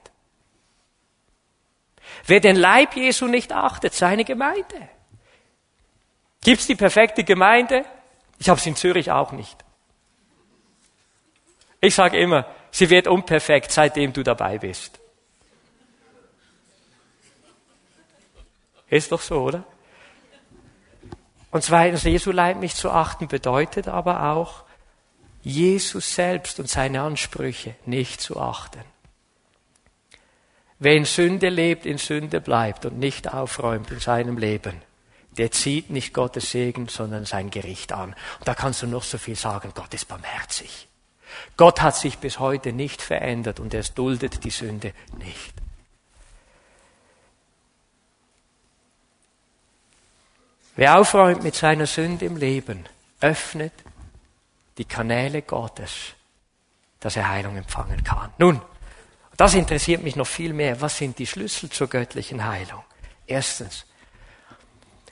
[2.26, 4.88] Wer den Leib Jesu nicht achtet, seine Gemeinde.
[6.42, 7.86] Gibt's die perfekte Gemeinde?
[8.38, 9.63] Ich habe es in Zürich auch nicht.
[11.84, 14.98] Ich sage immer, sie wird unperfekt, seitdem du dabei bist.
[18.88, 19.64] Ist doch so, oder?
[21.50, 24.64] Und zweitens, Jesu Leib nicht zu achten bedeutet aber auch,
[25.42, 28.80] Jesus selbst und seine Ansprüche nicht zu achten.
[30.78, 34.80] Wer in Sünde lebt, in Sünde bleibt und nicht aufräumt in seinem Leben,
[35.32, 38.14] der zieht nicht Gottes Segen, sondern sein Gericht an.
[38.38, 40.88] Und da kannst du noch so viel sagen, Gott ist barmherzig.
[41.56, 45.54] Gott hat sich bis heute nicht verändert und er duldet die Sünde nicht.
[50.76, 52.84] Wer aufräumt mit seiner Sünde im Leben,
[53.20, 53.72] öffnet
[54.76, 56.14] die Kanäle Gottes,
[56.98, 58.32] dass er Heilung empfangen kann.
[58.38, 58.60] Nun,
[59.36, 60.80] das interessiert mich noch viel mehr.
[60.80, 62.82] Was sind die Schlüssel zur göttlichen Heilung?
[63.26, 63.86] Erstens,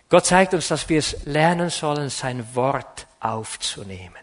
[0.09, 4.17] Gott zeigt uns, dass wir es lernen sollen, sein Wort aufzunehmen.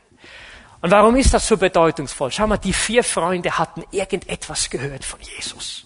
[0.82, 2.32] Und warum ist das so bedeutungsvoll?
[2.32, 5.86] Schau mal, die vier Freunde hatten irgendetwas gehört von Jesus.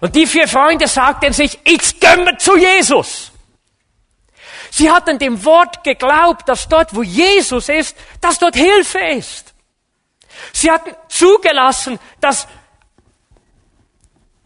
[0.00, 3.32] Und die vier Freunde sagten sich, gehen wir zu Jesus.
[4.70, 9.52] Sie hatten dem Wort geglaubt, dass dort, wo Jesus ist, dass dort Hilfe ist.
[10.52, 12.48] Sie hatten zugelassen, dass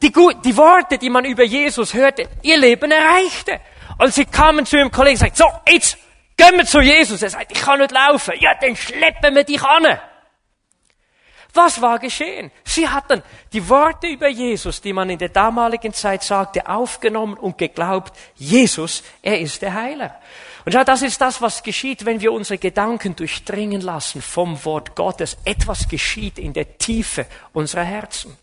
[0.02, 0.12] die,
[0.44, 3.60] die Worte, die man über Jesus hörte, ihr Leben erreichte.
[3.98, 5.96] Und sie kamen zu ihrem Kollegen und sagten, so, jetzt
[6.36, 7.22] Gehen wir zu Jesus.
[7.22, 8.34] Er sagt, ich kann nicht laufen.
[8.38, 9.98] Ja, dann schleppen wir dich an.
[11.54, 12.50] Was war geschehen?
[12.64, 13.22] Sie hatten
[13.54, 19.02] die Worte über Jesus, die man in der damaligen Zeit sagte, aufgenommen und geglaubt, Jesus,
[19.22, 20.20] er ist der Heiler.
[20.66, 24.94] Und ja, das ist das, was geschieht, wenn wir unsere Gedanken durchdringen lassen vom Wort
[24.94, 25.38] Gottes.
[25.46, 28.36] Etwas geschieht in der Tiefe unserer Herzen.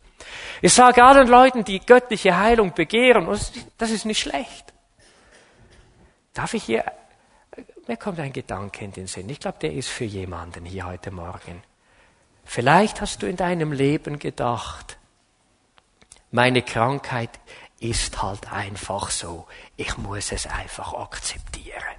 [0.62, 3.28] Ich sage allen Leuten, die göttliche Heilung begehren,
[3.78, 4.74] das ist nicht schlecht.
[6.34, 6.84] Darf ich hier
[7.88, 9.30] mir kommt ein Gedanke in den Sinn.
[9.30, 11.64] Ich glaube, der ist für jemanden hier heute Morgen.
[12.46, 14.98] Vielleicht hast du in deinem Leben gedacht,
[16.34, 17.30] Meine Krankheit
[17.80, 19.46] ist halt einfach so.
[19.78, 21.96] Ich muss es einfach akzeptieren.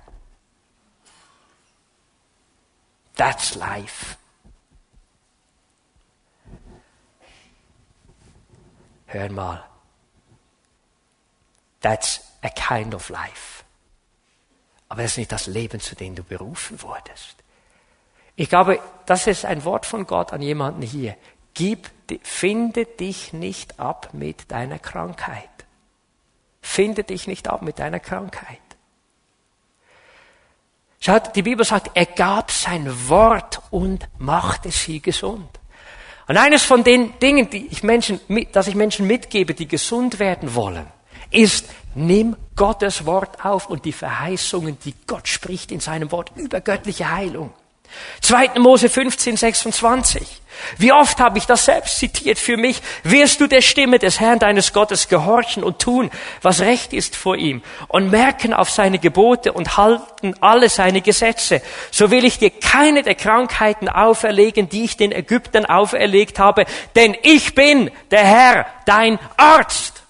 [3.15, 4.17] That's life.
[9.07, 9.65] Hör mal.
[11.81, 13.54] That's a kind of life.
[14.89, 17.37] Aber das ist nicht das Leben, zu dem du berufen wurdest.
[18.37, 21.17] Ich glaube, das ist ein Wort von Gott an jemanden hier.
[21.55, 21.91] Gib,
[22.23, 25.49] finde dich nicht ab mit deiner Krankheit.
[26.61, 28.59] Finde dich nicht ab mit deiner Krankheit.
[30.99, 35.61] Schaut, die Bibel sagt, er gab sein Wort und machte sie gesund.
[36.27, 38.19] Und eines von den Dingen, die ich Menschen,
[38.53, 40.87] dass ich Menschen mitgebe, die gesund werden wollen,
[41.31, 46.61] ist, nimm Gottes Wort auf und die Verheißungen, die Gott spricht in seinem Wort über
[46.61, 47.53] göttliche Heilung.
[48.21, 48.59] 2.
[48.59, 50.41] Mose 15, 26.
[50.79, 52.81] Wie oft habe ich das selbst zitiert für mich?
[53.03, 56.11] Wirst du der Stimme des Herrn deines Gottes gehorchen und tun,
[56.43, 61.61] was recht ist vor ihm und merken auf seine Gebote und halten alle seine Gesetze.
[61.91, 67.17] So will ich dir keine der Krankheiten auferlegen, die ich den Ägyptern auferlegt habe, denn
[67.23, 70.04] ich bin der Herr, dein Arzt.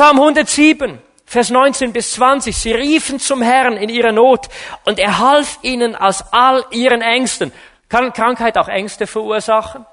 [0.00, 0.98] Psalm 107.
[1.26, 2.56] Vers 19 bis 20.
[2.56, 4.48] Sie riefen zum Herrn in ihrer Not
[4.86, 7.52] und er half ihnen aus all ihren Ängsten.
[7.86, 9.84] Kann Krankheit auch Ängste verursachen?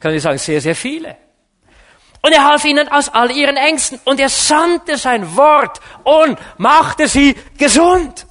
[0.00, 1.16] Kann ich sagen, sehr, sehr viele.
[2.20, 7.08] Und er half ihnen aus all ihren Ängsten und er sandte sein Wort und machte
[7.08, 8.26] sie gesund.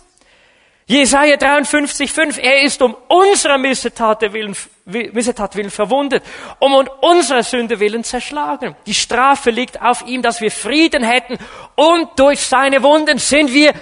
[0.86, 4.56] Jesaja 53, 5, er ist um unserer Missetat willen,
[4.88, 6.23] Missetat willen verwundet,
[6.60, 8.76] um um unserer Sünde willen zerschlagen.
[8.86, 11.38] Die Strafe liegt auf ihm, dass wir Frieden hätten
[11.76, 13.73] und durch seine Wunden sind wir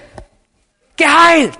[0.97, 1.59] geheilt.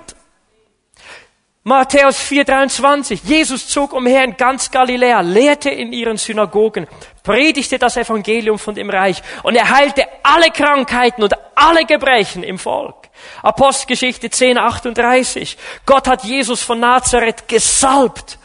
[1.62, 3.20] Matthäus 4,23.
[3.24, 6.86] Jesus zog umher in ganz Galiläa, lehrte in ihren Synagogen,
[7.24, 12.58] predigte das Evangelium von dem Reich und er heilte alle Krankheiten und alle Gebrechen im
[12.58, 13.08] Volk.
[13.42, 15.56] Apostelgeschichte 10,38.
[15.84, 18.38] Gott hat Jesus von Nazareth gesalbt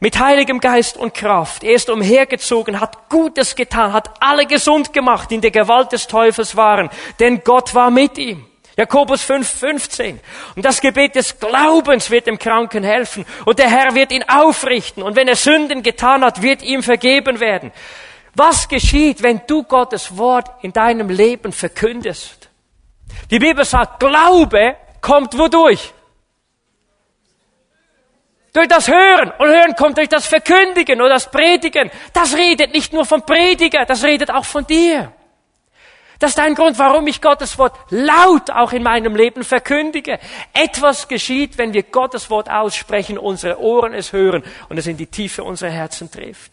[0.00, 1.62] mit heiligem Geist und Kraft.
[1.62, 6.06] Er ist umhergezogen, hat Gutes getan, hat alle gesund gemacht, die in der Gewalt des
[6.06, 8.46] Teufels waren, denn Gott war mit ihm.
[8.76, 10.20] Jakobus 5, 15.
[10.56, 13.26] Und das Gebet des Glaubens wird dem Kranken helfen.
[13.44, 15.02] Und der Herr wird ihn aufrichten.
[15.02, 17.72] Und wenn er Sünden getan hat, wird ihm vergeben werden.
[18.34, 22.48] Was geschieht, wenn du Gottes Wort in deinem Leben verkündest?
[23.30, 25.92] Die Bibel sagt, Glaube kommt wodurch?
[28.52, 29.32] Durch das Hören.
[29.38, 31.90] Und Hören kommt durch das Verkündigen oder das Predigen.
[32.12, 35.12] Das redet nicht nur vom Prediger, das redet auch von dir.
[36.20, 40.18] Das ist ein Grund, warum ich Gottes Wort laut auch in meinem Leben verkündige.
[40.52, 45.06] Etwas geschieht, wenn wir Gottes Wort aussprechen, unsere Ohren es hören und es in die
[45.06, 46.52] Tiefe unserer Herzen trifft.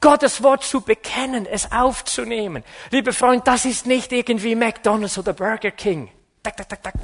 [0.00, 2.62] Gottes Wort zu bekennen, es aufzunehmen.
[2.90, 6.08] Liebe Freunde, das ist nicht irgendwie McDonald's oder Burger King.
[6.42, 6.94] Tak, tak, tak, tak.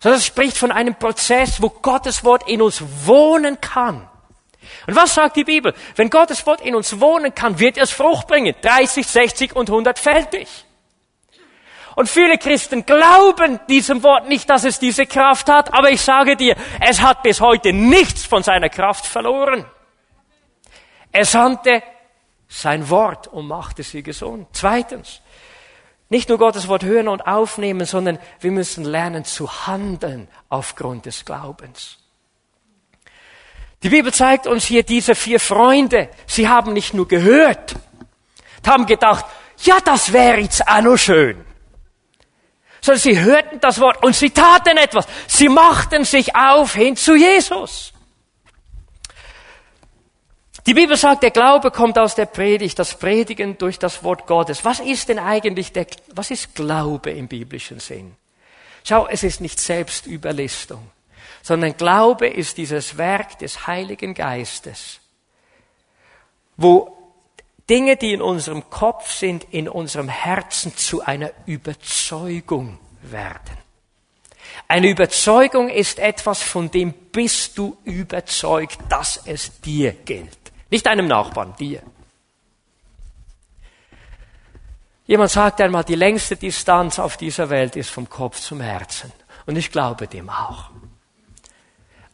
[0.00, 4.08] Sondern es spricht von einem Prozess, wo Gottes Wort in uns wohnen kann.
[4.86, 5.74] Und was sagt die Bibel?
[5.96, 8.54] Wenn Gottes Wort in uns wohnen kann, wird es Frucht bringen.
[8.62, 10.48] 30, 60 und 100-fältig.
[11.96, 16.36] Und viele Christen glauben diesem Wort nicht, dass es diese Kraft hat, aber ich sage
[16.36, 19.66] dir, es hat bis heute nichts von seiner Kraft verloren.
[21.12, 21.82] Er sandte
[22.48, 24.48] sein Wort und machte sie gesund.
[24.52, 25.20] Zweitens,
[26.10, 31.24] nicht nur Gottes Wort hören und aufnehmen, sondern wir müssen lernen zu handeln aufgrund des
[31.24, 31.98] Glaubens.
[33.82, 36.10] Die Bibel zeigt uns hier diese vier Freunde.
[36.26, 37.76] Sie haben nicht nur gehört,
[38.66, 39.24] haben gedacht,
[39.62, 41.44] ja, das wäre jetzt auch noch schön.
[42.82, 45.06] Sondern sie hörten das Wort und sie taten etwas.
[45.28, 47.92] Sie machten sich auf hin zu Jesus.
[50.70, 54.64] Die Bibel sagt, der Glaube kommt aus der Predigt, das Predigen durch das Wort Gottes.
[54.64, 58.14] Was ist denn eigentlich der, was ist Glaube im biblischen Sinn?
[58.84, 60.80] Schau, es ist nicht Selbstüberlistung
[61.42, 65.00] sondern Glaube ist dieses Werk des Heiligen Geistes,
[66.56, 66.96] wo
[67.68, 73.56] Dinge, die in unserem Kopf sind, in unserem Herzen zu einer Überzeugung werden.
[74.66, 80.39] Eine Überzeugung ist etwas, von dem bist du überzeugt, dass es dir gilt.
[80.70, 81.82] Nicht einem Nachbarn, dir.
[85.06, 89.12] Jemand sagt einmal, die längste Distanz auf dieser Welt ist vom Kopf zum Herzen.
[89.44, 90.70] Und ich glaube dem auch.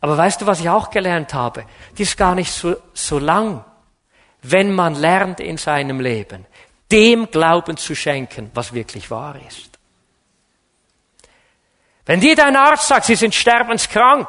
[0.00, 1.66] Aber weißt du, was ich auch gelernt habe?
[1.98, 3.64] Die ist gar nicht so, so lang,
[4.42, 6.46] wenn man lernt in seinem Leben,
[6.90, 9.78] dem Glauben zu schenken, was wirklich wahr ist.
[12.06, 14.28] Wenn dir dein Arzt sagt, sie sind sterbenskrank,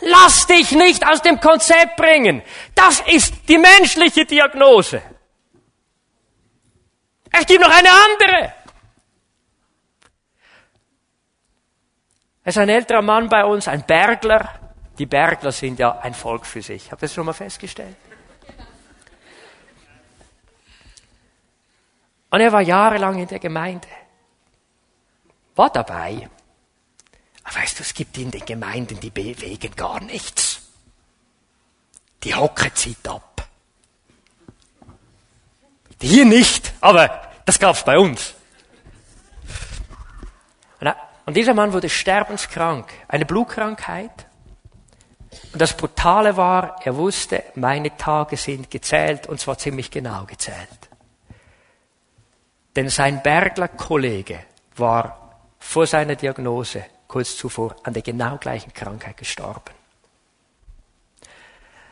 [0.00, 2.42] lass dich nicht aus dem Konzept bringen.
[2.74, 5.02] Das ist die menschliche Diagnose.
[7.30, 8.52] Es gibt noch eine andere.
[12.42, 14.48] Es ist ein älterer Mann bei uns, ein Bergler.
[14.98, 16.90] Die Bergler sind ja ein Volk für sich.
[16.90, 17.96] Habt ihr das schon mal festgestellt?
[22.30, 23.88] Und er war jahrelang in der Gemeinde.
[25.54, 26.28] War dabei.
[27.52, 30.60] Weißt du, es gibt in den Gemeinden, die bewegen gar nichts.
[32.22, 33.48] Die Hocke zieht ab.
[36.00, 38.34] Hier nicht, aber das gab's bei uns.
[41.28, 44.24] Und dieser Mann wurde sterbenskrank, eine Blutkrankheit.
[45.52, 50.88] Und das Brutale war, er wusste, meine Tage sind gezählt, und zwar ziemlich genau gezählt.
[52.74, 54.40] Denn sein Bergler-Kollege
[54.76, 59.74] war vor seiner Diagnose kurz zuvor an der genau gleichen Krankheit gestorben.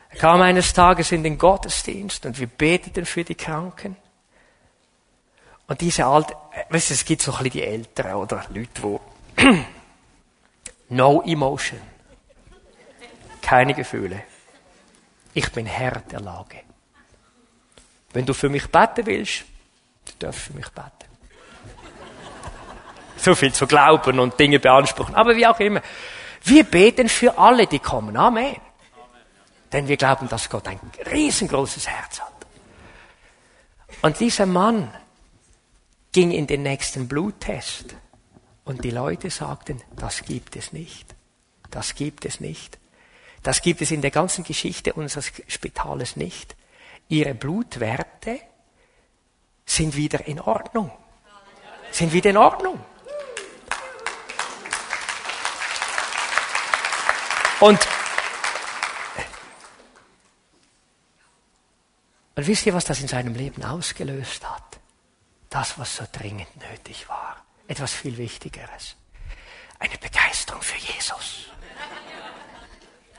[0.09, 3.97] Er kam eines Tages in den Gottesdienst und wir beteten für die Kranken.
[5.67, 6.35] Und diese alte,
[6.69, 8.99] weißt du, es gibt so ein bisschen die Älteren oder Leute,
[9.37, 9.65] die
[10.89, 11.81] no emotion.
[13.41, 14.23] Keine Gefühle.
[15.33, 16.61] Ich bin Herr der Lage.
[18.13, 19.43] Wenn du für mich beten willst,
[20.05, 20.96] du darfst für mich beten.
[23.17, 25.15] So viel zu glauben und Dinge beanspruchen.
[25.15, 25.81] Aber wie auch immer.
[26.43, 28.15] Wir beten für alle, die kommen.
[28.15, 28.55] Amen.
[29.71, 30.79] Denn wir glauben, dass Gott ein
[31.11, 32.33] riesengroßes Herz hat.
[34.01, 34.93] Und dieser Mann
[36.11, 37.95] ging in den nächsten Bluttest.
[38.63, 41.15] Und die Leute sagten, das gibt es nicht.
[41.71, 42.77] Das gibt es nicht.
[43.43, 46.55] Das gibt es in der ganzen Geschichte unseres Spitales nicht.
[47.07, 48.39] Ihre Blutwerte
[49.65, 50.91] sind wieder in Ordnung.
[51.91, 52.79] Sind wieder in Ordnung.
[57.59, 57.79] Und,
[62.35, 64.79] und wisst ihr, was das in seinem Leben ausgelöst hat?
[65.49, 67.37] Das, was so dringend nötig war
[67.67, 68.95] etwas viel Wichtigeres.
[69.79, 71.45] Eine Begeisterung für Jesus.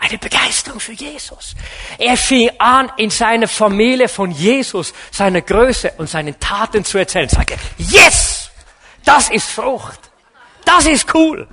[0.00, 1.54] Eine Begeisterung für Jesus.
[1.98, 7.28] Er fing an, in seiner Familie von Jesus, seiner Größe und seinen Taten zu erzählen.
[7.28, 8.50] Sagte, yes!
[9.04, 9.98] Das ist Frucht.
[10.64, 11.48] Das ist cool.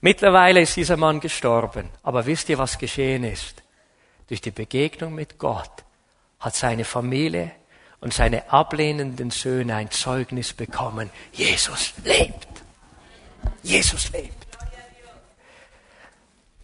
[0.00, 1.90] Mittlerweile ist dieser Mann gestorben.
[2.02, 3.62] Aber wisst ihr, was geschehen ist?
[4.28, 5.84] Durch die Begegnung mit Gott
[6.38, 7.52] hat seine Familie
[8.00, 11.10] und seine ablehnenden Söhne ein Zeugnis bekommen.
[11.32, 12.48] Jesus lebt.
[13.62, 14.40] Jesus lebt.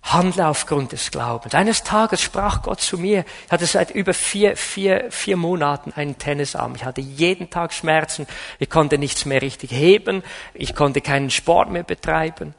[0.02, 1.54] Handle aufgrund des Glaubens.
[1.54, 6.16] Eines Tages sprach Gott zu mir, ich hatte seit über vier, vier, vier Monaten einen
[6.16, 6.76] Tennisarm.
[6.76, 8.26] Ich hatte jeden Tag Schmerzen,
[8.60, 10.22] ich konnte nichts mehr richtig heben,
[10.54, 12.54] ich konnte keinen Sport mehr betreiben.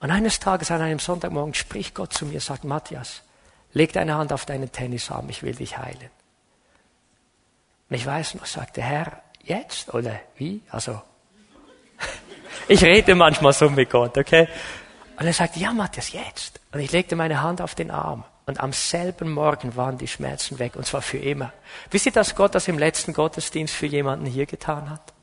[0.00, 3.22] Und eines Tages an einem Sonntagmorgen spricht Gott zu mir, sagt Matthias,
[3.72, 6.10] leg deine Hand auf deinen Tennisarm, ich will dich heilen.
[7.88, 10.60] Und ich weiß noch, sagt der Herr, jetzt oder wie?
[10.70, 11.00] Also,
[12.68, 14.48] ich rede manchmal so mit Gott, okay?
[15.18, 16.60] Und er sagt, ja, Matthias, jetzt.
[16.72, 18.24] Und ich legte meine Hand auf den Arm.
[18.44, 21.52] Und am selben Morgen waren die Schmerzen weg, und zwar für immer.
[21.90, 25.15] Wisst ihr, dass Gott das im letzten Gottesdienst für jemanden hier getan hat?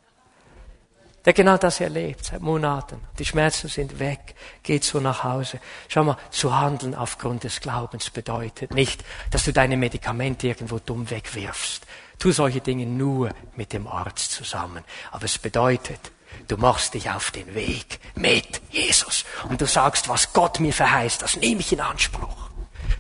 [1.26, 3.00] Der genau das erlebt, seit Monaten.
[3.18, 5.60] Die Schmerzen sind weg, geht so nach Hause.
[5.88, 11.10] Schau mal, zu handeln aufgrund des Glaubens bedeutet nicht, dass du deine Medikamente irgendwo dumm
[11.10, 11.86] wegwirfst,
[12.20, 14.84] Tu solche Dinge nur mit dem Arzt zusammen.
[15.12, 16.00] Aber es bedeutet,
[16.48, 19.26] du machst dich auf den Weg mit Jesus.
[19.50, 22.50] Und du sagst, was Gott mir verheißt, das nehme ich in Anspruch.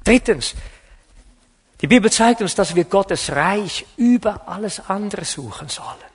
[0.04, 0.56] Drittens,
[1.82, 6.13] die Bibel zeigt uns, dass wir Gottes Reich über alles andere suchen sollen.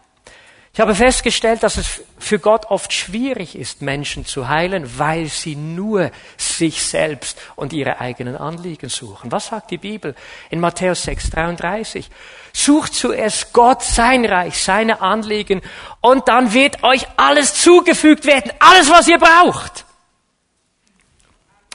[0.78, 5.56] Ich habe festgestellt, dass es für Gott oft schwierig ist, Menschen zu heilen, weil sie
[5.56, 9.32] nur sich selbst und ihre eigenen Anliegen suchen.
[9.32, 10.14] Was sagt die Bibel
[10.50, 12.08] in Matthäus 6, 33?
[12.52, 15.62] Sucht zuerst Gott, sein Reich, seine Anliegen
[16.00, 18.52] und dann wird euch alles zugefügt werden.
[18.60, 19.84] Alles, was ihr braucht.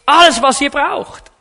[0.05, 1.32] Alles, was ihr braucht.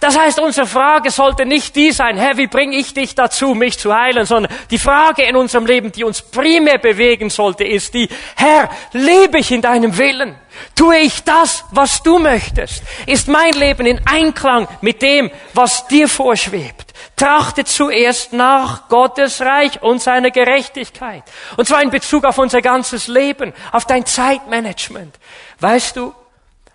[0.00, 3.78] Das heißt, unsere Frage sollte nicht die sein, Herr, wie bringe ich dich dazu, mich
[3.78, 8.08] zu heilen, sondern die Frage in unserem Leben, die uns primär bewegen sollte, ist die,
[8.36, 10.36] Herr, lebe ich in deinem Willen?
[10.74, 12.82] Tue ich das, was du möchtest?
[13.06, 16.94] Ist mein Leben in Einklang mit dem, was dir vorschwebt?
[17.16, 21.22] Trachte zuerst nach Gottes Reich und seiner Gerechtigkeit.
[21.56, 25.14] Und zwar in Bezug auf unser ganzes Leben, auf dein Zeitmanagement.
[25.60, 26.14] Weißt du,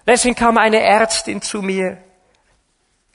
[0.06, 1.98] letztens kam eine Ärztin zu mir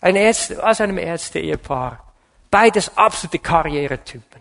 [0.01, 2.13] ein Ärzte, aus einem Ärzte-Ehepaar.
[2.51, 4.41] Beides absolute Karrieretypen.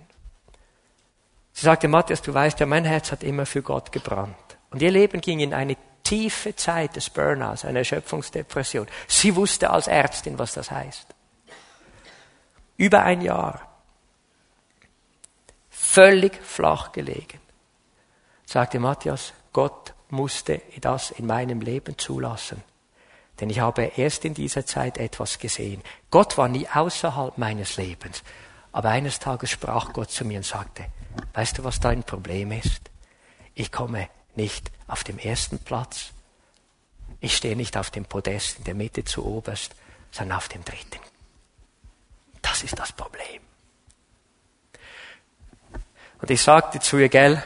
[1.53, 4.35] Sie sagte, Matthias, du weißt ja, mein Herz hat immer für Gott gebrannt.
[4.71, 8.87] Und ihr Leben ging in eine tiefe Zeit des Burnouts, einer Erschöpfungsdepression.
[9.07, 11.07] Sie wusste als Ärztin, was das heißt.
[12.77, 13.71] Über ein Jahr.
[15.69, 17.39] völlig flach gelegen.
[18.45, 22.61] Sagte Matthias, Gott musste das in meinem Leben zulassen.
[23.39, 25.81] Denn ich habe erst in dieser Zeit etwas gesehen.
[26.09, 28.23] Gott war nie außerhalb meines Lebens.
[28.71, 30.85] Aber eines Tages sprach Gott zu mir und sagte,
[31.33, 32.81] weißt du, was dein Problem ist?
[33.53, 36.11] Ich komme nicht auf dem ersten Platz.
[37.19, 39.75] Ich stehe nicht auf dem Podest in der Mitte zu oberst,
[40.11, 40.99] sondern auf dem dritten.
[42.41, 43.41] Das ist das Problem.
[46.21, 47.43] Und ich sagte zu ihr, gell,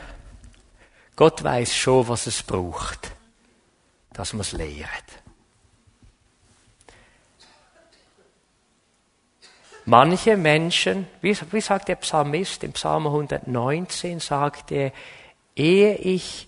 [1.16, 3.12] Gott weiß schon, was es braucht,
[4.14, 5.04] dass man es lehrt.
[9.90, 14.92] Manche Menschen, wie, wie sagt der Psalmist im Psalm 119, sagt er,
[15.56, 16.48] ehe ich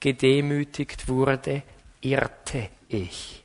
[0.00, 1.62] gedemütigt wurde,
[2.00, 3.44] irrte ich.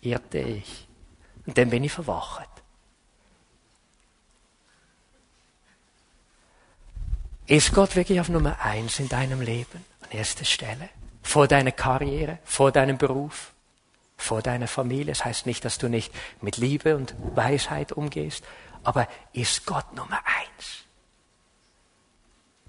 [0.00, 0.88] Irrte ich.
[1.44, 2.48] Und dann bin ich verwacht.
[7.46, 10.88] Ist Gott wirklich auf Nummer eins in deinem Leben, an erster Stelle?
[11.22, 13.52] Vor deiner Karriere, vor deinem Beruf,
[14.18, 15.06] vor deiner Familie?
[15.06, 16.12] Das heißt nicht, dass du nicht
[16.42, 18.44] mit Liebe und Weisheit umgehst,
[18.84, 20.84] aber ist Gott Nummer eins?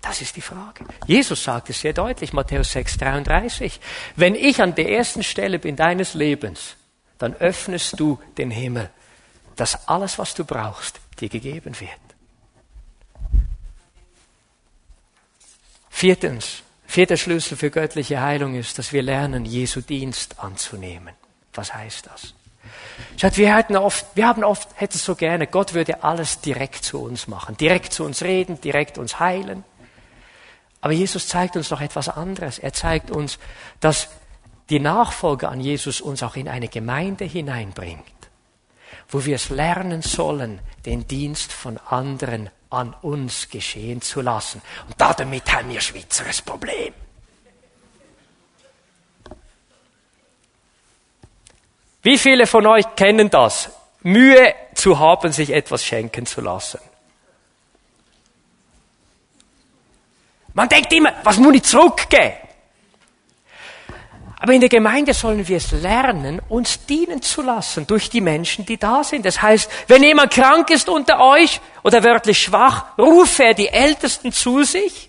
[0.02, 0.86] Das ist die Frage.
[1.08, 3.82] Jesus sagt es sehr deutlich, Matthäus 6, 33.
[4.16, 6.78] Wenn ich an der ersten Stelle bin deines Lebens,
[7.18, 8.90] dann öffnest du den Himmel,
[9.58, 11.92] dass alles, was du brauchst, dir gegeben wird.
[15.90, 21.14] Viertens, vierter Schlüssel für göttliche Heilung ist, dass wir lernen, Jesu Dienst anzunehmen.
[21.54, 22.34] Was heißt das?
[23.18, 27.02] Schaut, wir, hatten oft, wir haben oft, hätten so gerne, Gott würde alles direkt zu
[27.02, 29.64] uns machen, direkt zu uns reden, direkt uns heilen.
[30.82, 32.60] Aber Jesus zeigt uns noch etwas anderes.
[32.60, 33.38] Er zeigt uns,
[33.80, 34.10] dass
[34.70, 38.04] die Nachfolge an Jesus uns auch in eine Gemeinde hineinbringt,
[39.10, 44.62] wo wir es lernen sollen, den Dienst von anderen an uns geschehen zu lassen.
[44.88, 46.94] Und damit haben wir Schweizer ein Problem.
[52.02, 53.70] Wie viele von euch kennen das?
[54.02, 56.80] Mühe zu haben, sich etwas schenken zu lassen.
[60.54, 62.34] Man denkt immer, was muss ich zurückgeben?
[64.42, 68.66] Aber in der Gemeinde sollen wir es lernen, uns dienen zu lassen durch die Menschen,
[68.66, 69.26] die da sind.
[69.26, 74.32] Das heißt, wenn jemand krank ist unter euch oder wörtlich schwach, rufe er die Ältesten
[74.32, 75.09] zu sich,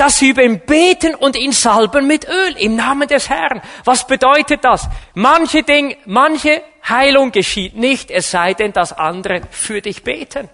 [0.00, 3.60] dass sie über ihn beten und ihn salben mit Öl im Namen des Herrn.
[3.84, 4.88] Was bedeutet das?
[5.12, 10.48] Manche Dinge, manche Heilung geschieht nicht, es sei denn, dass andere für dich beten.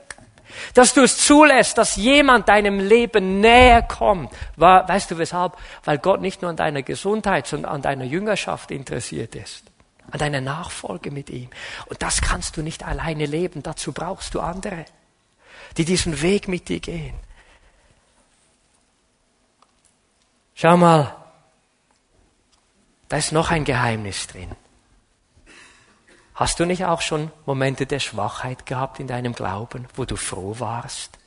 [0.74, 4.32] Dass du es zulässt, dass jemand deinem Leben näher kommt.
[4.57, 5.53] Weißt du weshalb?
[5.84, 9.62] Weil Gott nicht nur an deiner Gesundheit, sondern an deiner Jüngerschaft interessiert ist.
[10.11, 11.51] An deiner Nachfolge mit ihm.
[11.86, 13.62] Und das kannst du nicht alleine leben.
[13.62, 14.86] Dazu brauchst du andere,
[15.76, 17.14] die diesen Weg mit dir gehen.
[20.59, 21.15] Schau mal,
[23.11, 24.51] da ist noch ein Geheimnis drin.
[26.35, 30.57] Hast du nicht auch schon Momente der Schwachheit gehabt in deinem Glauben, wo du froh
[30.59, 31.19] warst,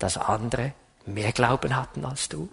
[0.00, 0.72] dass andere
[1.06, 2.48] mehr Glauben hatten als du?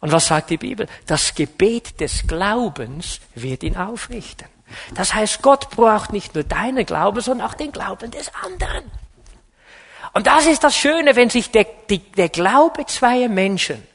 [0.00, 0.86] Und was sagt die Bibel?
[1.06, 4.48] Das Gebet des Glaubens wird ihn aufrichten.
[4.94, 8.90] Das heißt, Gott braucht nicht nur deinen Glauben, sondern auch den Glauben des anderen.
[10.14, 13.86] Und das ist das Schöne, wenn sich der, die, der Glaube zweier Menschen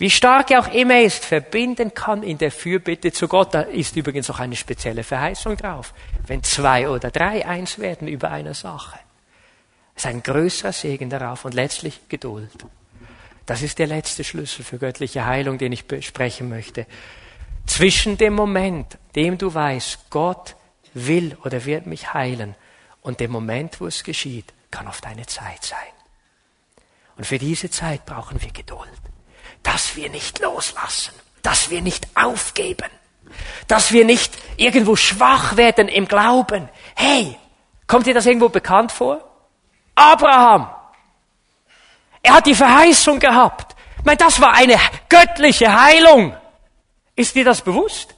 [0.00, 3.52] wie stark er auch immer ist, verbinden kann in der Fürbitte zu Gott.
[3.52, 5.92] Da ist übrigens auch eine spezielle Verheißung drauf.
[6.26, 8.98] Wenn zwei oder drei eins werden über eine Sache.
[9.94, 12.64] ist ein größerer Segen darauf und letztlich Geduld.
[13.44, 16.86] Das ist der letzte Schlüssel für göttliche Heilung, den ich besprechen möchte.
[17.66, 20.56] Zwischen dem Moment, dem du weißt, Gott
[20.94, 22.54] will oder wird mich heilen,
[23.02, 25.78] und dem Moment, wo es geschieht, kann oft eine Zeit sein.
[27.18, 29.09] Und für diese Zeit brauchen wir Geduld
[29.62, 32.90] dass wir nicht loslassen, dass wir nicht aufgeben,
[33.68, 36.68] dass wir nicht irgendwo schwach werden im Glauben.
[36.94, 37.36] Hey,
[37.86, 39.24] kommt dir das irgendwo bekannt vor?
[39.94, 40.70] Abraham,
[42.22, 43.76] er hat die Verheißung gehabt.
[43.98, 46.36] Ich meine, das war eine göttliche Heilung.
[47.16, 48.14] Ist dir das bewusst?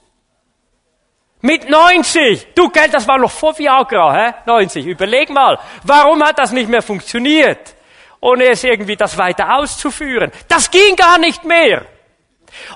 [1.41, 2.55] Mit 90.
[2.55, 4.35] Du, gell, das war noch vor Viagra, hä?
[4.47, 4.87] 90.
[4.87, 5.59] Überleg mal.
[5.83, 7.75] Warum hat das nicht mehr funktioniert?
[8.23, 10.33] Ohne es irgendwie das weiter auszuführen.
[10.49, 11.85] Das ging gar nicht mehr.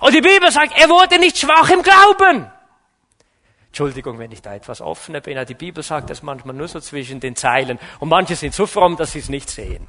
[0.00, 2.50] Und die Bibel sagt, er wurde nicht schwach im Glauben.
[3.68, 7.20] Entschuldigung, wenn ich da etwas offener bin, die Bibel sagt das manchmal nur so zwischen
[7.20, 9.86] den Zeilen und manche sind so fromm, dass sie es nicht sehen.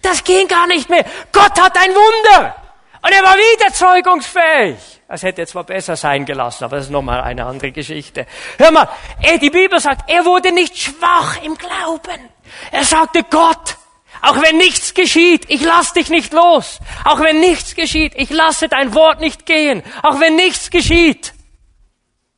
[0.00, 1.04] Das ging gar nicht mehr.
[1.32, 2.63] Gott hat ein Wunder
[3.04, 4.76] und er war wieder zeugungsfähig.
[5.08, 8.26] Es hätte zwar besser sein gelassen, aber das ist nochmal eine andere Geschichte.
[8.56, 8.88] Hör mal,
[9.20, 12.30] er, die Bibel sagt, er wurde nicht schwach im Glauben.
[12.72, 13.76] Er sagte, Gott,
[14.22, 16.78] auch wenn nichts geschieht, ich lass dich nicht los.
[17.04, 19.82] Auch wenn nichts geschieht, ich lasse dein Wort nicht gehen.
[20.02, 21.34] Auch wenn nichts geschieht,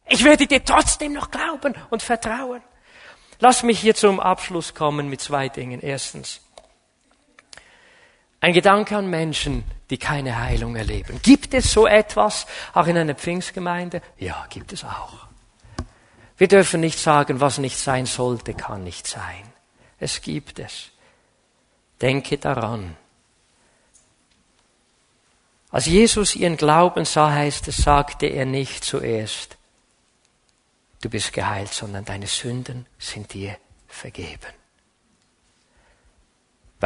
[0.09, 2.61] ich werde dir trotzdem noch glauben und vertrauen.
[3.39, 5.81] Lass mich hier zum Abschluss kommen mit zwei Dingen.
[5.81, 6.41] Erstens,
[8.41, 11.21] ein Gedanke an Menschen, die keine Heilung erleben.
[11.23, 14.03] Gibt es so etwas auch in einer Pfingstgemeinde?
[14.19, 15.27] Ja, gibt es auch.
[16.37, 19.53] Wir dürfen nicht sagen, was nicht sein sollte, kann nicht sein.
[19.99, 20.91] Es gibt es.
[22.01, 22.97] Denke daran.
[25.71, 29.57] Als Jesus ihren Glauben sah, heißt es, sagte er nicht zuerst,
[31.01, 33.57] du bist geheilt, sondern deine Sünden sind dir
[33.89, 34.56] vergeben.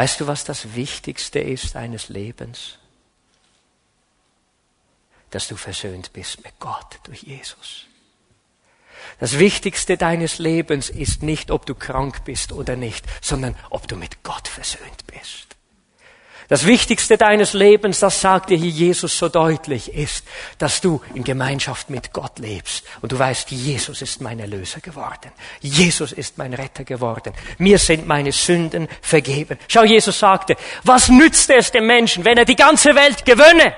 [0.01, 2.79] Weißt du, was das Wichtigste ist eines Lebens?
[5.29, 7.85] Dass du versöhnt bist mit Gott durch Jesus.
[9.19, 13.97] Das Wichtigste deines Lebens ist nicht, ob du krank bist oder nicht, sondern ob du
[13.97, 15.50] mit Gott versöhnt bist.
[16.51, 20.27] Das Wichtigste deines Lebens, das sagt dir hier Jesus so deutlich, ist,
[20.59, 22.85] dass du in Gemeinschaft mit Gott lebst.
[23.01, 25.31] Und du weißt, Jesus ist mein Erlöser geworden.
[25.61, 27.35] Jesus ist mein Retter geworden.
[27.59, 29.61] Mir sind meine Sünden vergeben.
[29.69, 33.73] Schau, Jesus sagte, was nützt es dem Menschen, wenn er die ganze Welt gewönne?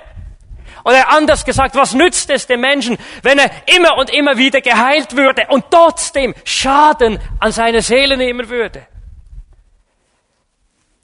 [0.82, 5.14] Oder anders gesagt, was nützt es dem Menschen, wenn er immer und immer wieder geheilt
[5.14, 8.86] würde und trotzdem Schaden an seine Seele nehmen würde?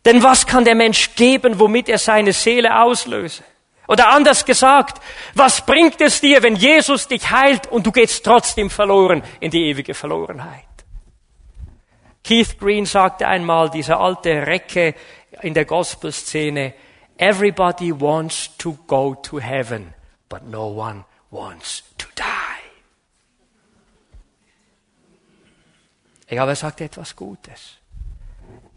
[0.05, 3.42] Denn was kann der Mensch geben, womit er seine Seele auslöse?
[3.88, 5.03] Oder anders gesagt,
[5.34, 9.70] was bringt es dir, wenn Jesus dich heilt und du gehst trotzdem verloren in die
[9.70, 10.64] ewige Verlorenheit?
[12.22, 14.94] Keith Green sagte einmal, dieser alte Recke
[15.40, 16.74] in der Gospelszene,
[17.16, 19.94] Everybody wants to go to heaven,
[20.28, 22.24] but no one wants to die.
[26.28, 27.78] Ich habe er sagt etwas Gutes.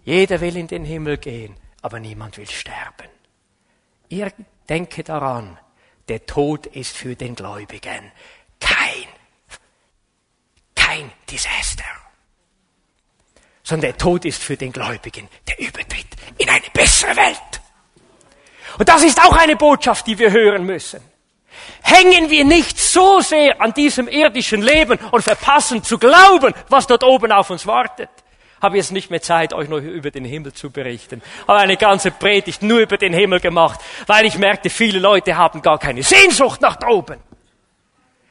[0.04, 3.10] Jeder will in den Himmel gehen, aber niemand will sterben.
[4.10, 4.32] Ihr
[4.68, 5.58] denke daran,
[6.08, 8.12] der Tod ist für den Gläubigen
[8.60, 9.08] kein,
[10.76, 11.86] kein Desaster.
[13.64, 17.62] Sondern der Tod ist für den Gläubigen der Übertritt in eine bessere Welt.
[18.78, 21.02] Und das ist auch eine Botschaft, die wir hören müssen.
[21.84, 27.04] Hängen wir nicht so sehr an diesem irdischen Leben und verpassen zu glauben, was dort
[27.04, 28.10] oben auf uns wartet.
[28.62, 31.22] Habe jetzt nicht mehr Zeit, euch noch über den Himmel zu berichten.
[31.48, 35.62] Habe eine ganze Predigt nur über den Himmel gemacht, weil ich merkte, viele Leute haben
[35.62, 37.20] gar keine Sehnsucht nach oben.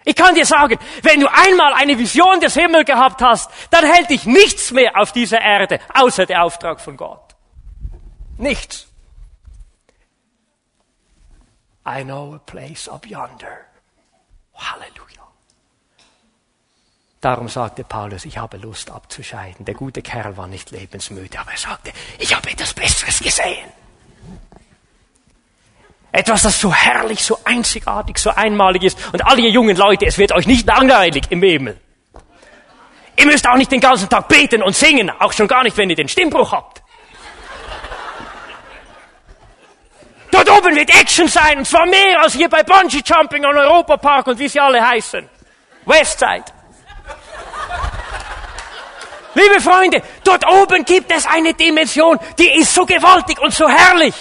[0.05, 4.09] Ich kann dir sagen, wenn du einmal eine Vision des Himmels gehabt hast, dann hält
[4.11, 7.35] dich nichts mehr auf dieser Erde, außer der Auftrag von Gott.
[8.39, 8.87] Nichts.
[11.87, 13.67] I know a place up yonder.
[14.55, 15.20] Halleluja.
[17.21, 19.67] Darum sagte Paulus, ich habe Lust abzuscheiden.
[19.67, 23.69] Der gute Kerl war nicht lebensmüde, aber er sagte, ich habe etwas Besseres gesehen.
[26.13, 28.99] Etwas, das so herrlich, so einzigartig, so einmalig ist.
[29.13, 31.79] Und alle ihr jungen Leute, es wird euch nicht langweilig im Himmel.
[33.17, 35.91] Ihr müsst auch nicht den ganzen Tag beten und singen, auch schon gar nicht, wenn
[35.91, 36.83] ihr den Stimmbruch habt.
[40.31, 43.99] Dort oben wird Action sein, und zwar mehr als hier bei Bungee Jumping und Europa
[43.99, 45.29] Park und wie sie alle heißen.
[45.85, 46.60] Westside.
[49.35, 54.15] Liebe Freunde, dort oben gibt es eine Dimension, die ist so gewaltig und so herrlich.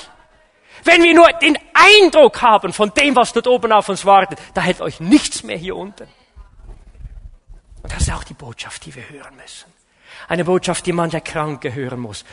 [0.83, 4.61] Wenn wir nur den Eindruck haben von dem, was dort oben auf uns wartet, da
[4.61, 6.07] hält euch nichts mehr hier unten.
[7.81, 9.71] Und das ist auch die Botschaft, die wir hören müssen.
[10.27, 12.23] Eine Botschaft, die man der Kranke hören muss.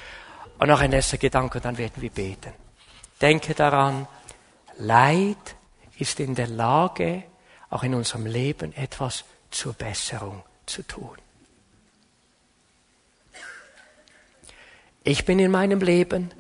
[0.59, 2.53] Und noch ein letzter Gedanke, dann werden wir beten.
[3.21, 4.07] Denke daran,
[4.79, 5.57] Leid
[5.99, 7.23] ist in der Lage,
[7.71, 11.17] auch in unserem Leben etwas zur Besserung zu tun.
[15.07, 16.33] Ich bin in meinem Leben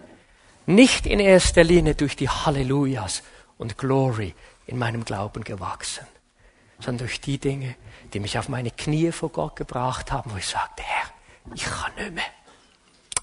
[0.66, 3.22] nicht in erster Linie durch die Hallelujahs
[3.58, 4.34] und Glory
[4.66, 6.04] in meinem Glauben gewachsen,
[6.80, 7.76] sondern durch die Dinge,
[8.12, 11.08] die mich auf meine Knie vor Gott gebracht haben, wo ich sagte, Herr,
[11.54, 12.24] ich kann nicht mehr.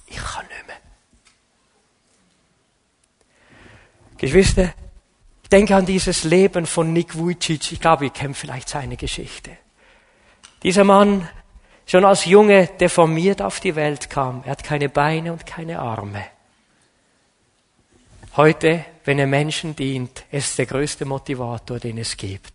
[0.07, 0.77] Ich kann nicht mehr.
[4.17, 4.73] Geschwister,
[5.43, 7.73] ich denke an dieses Leben von Nick Vujicic.
[7.73, 9.57] Ich glaube, ihr kennt vielleicht seine Geschichte.
[10.63, 11.27] Dieser Mann,
[11.85, 14.43] schon als Junge deformiert auf die Welt kam.
[14.45, 16.25] Er hat keine Beine und keine Arme.
[18.35, 22.53] Heute, wenn er Menschen dient, ist der größte Motivator, den es gibt.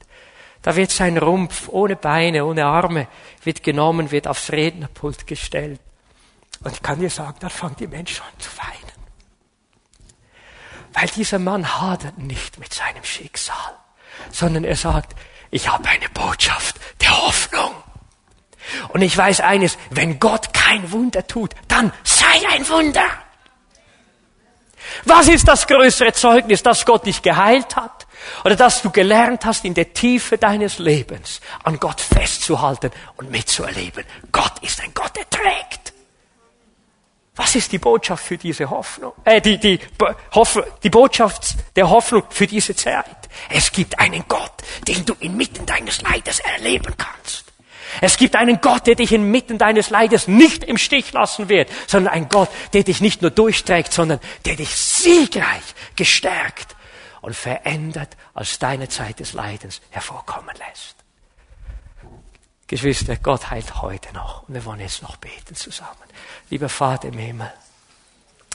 [0.62, 3.06] Da wird sein Rumpf ohne Beine, ohne Arme,
[3.44, 5.80] wird genommen, wird aufs Rednerpult gestellt.
[6.64, 8.88] Und ich kann dir sagen, da fangen die Menschen an zu weinen.
[10.92, 13.76] Weil dieser Mann hadert nicht mit seinem Schicksal,
[14.32, 15.14] sondern er sagt,
[15.50, 17.72] ich habe eine Botschaft der Hoffnung.
[18.88, 23.04] Und ich weiß eines, wenn Gott kein Wunder tut, dann sei ein Wunder.
[25.04, 28.06] Was ist das größere Zeugnis, dass Gott dich geheilt hat?
[28.44, 34.04] Oder dass du gelernt hast, in der Tiefe deines Lebens an Gott festzuhalten und mitzuerleben.
[34.32, 35.92] Gott ist ein Gott, der trägt.
[37.36, 39.12] Was ist die Botschaft für diese Hoffnung?
[39.24, 39.78] Äh, die, die,
[40.82, 43.04] die Botschaft der Hoffnung für diese Zeit.
[43.48, 44.52] Es gibt einen Gott,
[44.88, 47.44] den du inmitten deines Leides erleben kannst.
[48.00, 52.12] Es gibt einen Gott, der dich inmitten deines Leides nicht im Stich lassen wird, sondern
[52.12, 56.76] ein Gott, der dich nicht nur durchträgt, sondern der dich siegreich gestärkt
[57.20, 60.96] und verändert aus deiner Zeit des Leidens hervorkommen lässt.
[62.66, 65.96] Geschwister, Gott heilt heute noch und wir wollen jetzt noch beten zusammen.
[66.50, 67.50] Lieber Vater im Himmel,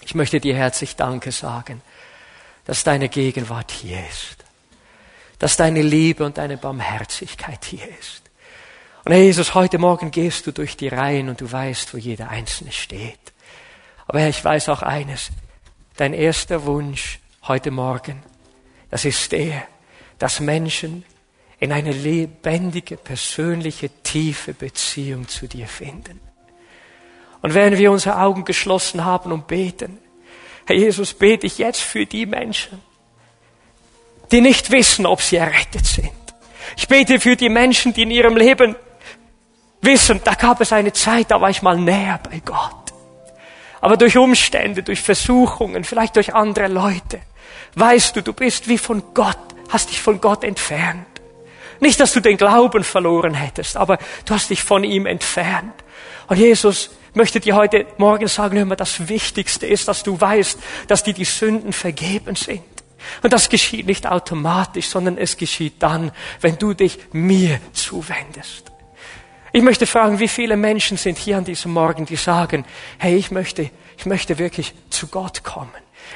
[0.01, 1.81] ich möchte dir herzlich Danke sagen,
[2.65, 4.38] dass deine Gegenwart hier ist,
[5.39, 8.22] dass deine Liebe und deine Barmherzigkeit hier ist.
[9.06, 12.30] Und Herr Jesus, heute Morgen gehst du durch die Reihen und du weißt, wo jeder
[12.30, 13.20] Einzelne steht.
[14.08, 15.30] Aber Herr, ich weiß auch eines.
[15.97, 18.24] Dein erster Wunsch heute Morgen,
[18.89, 19.64] das ist der,
[20.20, 21.04] dass Menschen
[21.60, 26.22] in eine lebendige, persönliche, tiefe Beziehung zu dir finden.
[27.41, 29.97] Und wenn wir unsere Augen geschlossen haben und beten,
[30.66, 32.82] Herr Jesus, bete ich jetzt für die Menschen,
[34.32, 36.12] die nicht wissen, ob sie errettet sind.
[36.78, 38.78] Ich bete für die Menschen, die in ihrem Leben
[39.84, 42.93] wissen, da gab es eine Zeit, da war ich mal näher bei Gott.
[43.81, 47.19] Aber durch Umstände, durch Versuchungen, vielleicht durch andere Leute,
[47.75, 49.38] weißt du, du bist wie von Gott,
[49.69, 51.05] hast dich von Gott entfernt.
[51.79, 55.73] Nicht, dass du den Glauben verloren hättest, aber du hast dich von ihm entfernt.
[56.27, 60.57] Und Jesus möchte dir heute Morgen sagen, hör mal, das Wichtigste ist, dass du weißt,
[60.88, 62.63] dass dir die Sünden vergeben sind.
[63.21, 68.72] Und das geschieht nicht automatisch, sondern es geschieht dann, wenn du dich mir zuwendest.
[69.56, 72.66] Ich möchte fragen, wie viele Menschen sind hier an diesem Morgen, die sagen,
[72.97, 75.70] hey, ich möchte, ich möchte wirklich zu Gott kommen.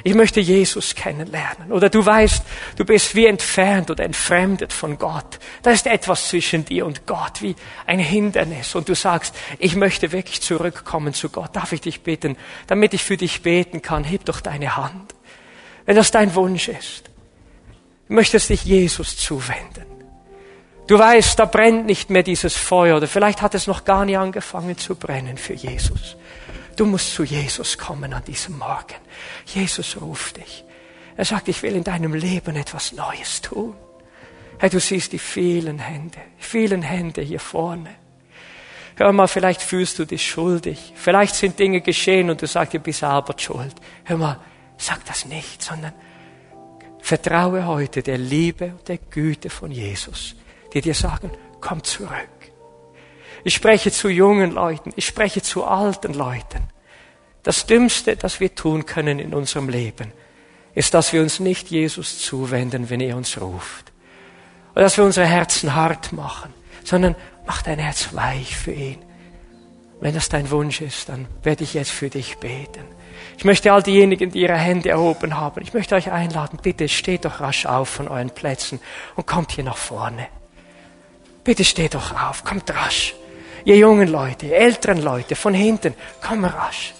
[0.03, 1.71] Ich möchte Jesus kennenlernen.
[1.71, 2.43] Oder du weißt,
[2.77, 5.37] du bist wie entfernt oder entfremdet von Gott.
[5.61, 8.73] Da ist etwas zwischen dir und Gott, wie ein Hindernis.
[8.73, 11.55] Und du sagst, ich möchte wirklich zurückkommen zu Gott.
[11.55, 15.13] Darf ich dich bitten, damit ich für dich beten kann, heb doch deine Hand.
[15.85, 17.03] Wenn das dein Wunsch ist,
[18.07, 19.86] du möchtest dich Jesus zuwenden.
[20.87, 24.17] Du weißt, da brennt nicht mehr dieses Feuer oder vielleicht hat es noch gar nicht
[24.17, 26.15] angefangen zu brennen für Jesus.
[26.77, 28.95] Du musst zu Jesus kommen an diesem Morgen.
[29.45, 30.63] Jesus ruft dich.
[31.17, 33.75] Er sagt, ich will in deinem Leben etwas Neues tun.
[34.59, 37.89] Hey, du siehst die vielen Hände, vielen Hände hier vorne.
[38.95, 40.93] Hör mal, vielleicht fühlst du dich schuldig.
[40.95, 43.75] Vielleicht sind Dinge geschehen und du sagst, du bist aber schuld.
[44.05, 44.39] Hör mal,
[44.77, 45.93] sag das nicht, sondern
[46.99, 50.36] vertraue heute der Liebe und der Güte von Jesus
[50.73, 52.11] die dir sagen, komm zurück.
[53.43, 56.67] Ich spreche zu jungen Leuten, ich spreche zu alten Leuten.
[57.43, 60.11] Das Dümmste, das wir tun können in unserem Leben,
[60.73, 63.93] ist, dass wir uns nicht Jesus zuwenden, wenn er uns ruft.
[64.73, 66.53] Oder dass wir unsere Herzen hart machen,
[66.83, 67.15] sondern
[67.45, 68.99] mach dein Herz weich für ihn.
[69.99, 72.83] Wenn das dein Wunsch ist, dann werde ich jetzt für dich beten.
[73.37, 77.25] Ich möchte all diejenigen, die ihre Hände erhoben haben, ich möchte euch einladen, bitte steht
[77.25, 78.79] doch rasch auf von euren Plätzen
[79.15, 80.27] und kommt hier nach vorne.
[81.47, 83.15] Bitte steht doch auf, kommt rasch.
[83.63, 86.93] Ihr jungen Leute, älteren Leute, von hinten, komm rasch.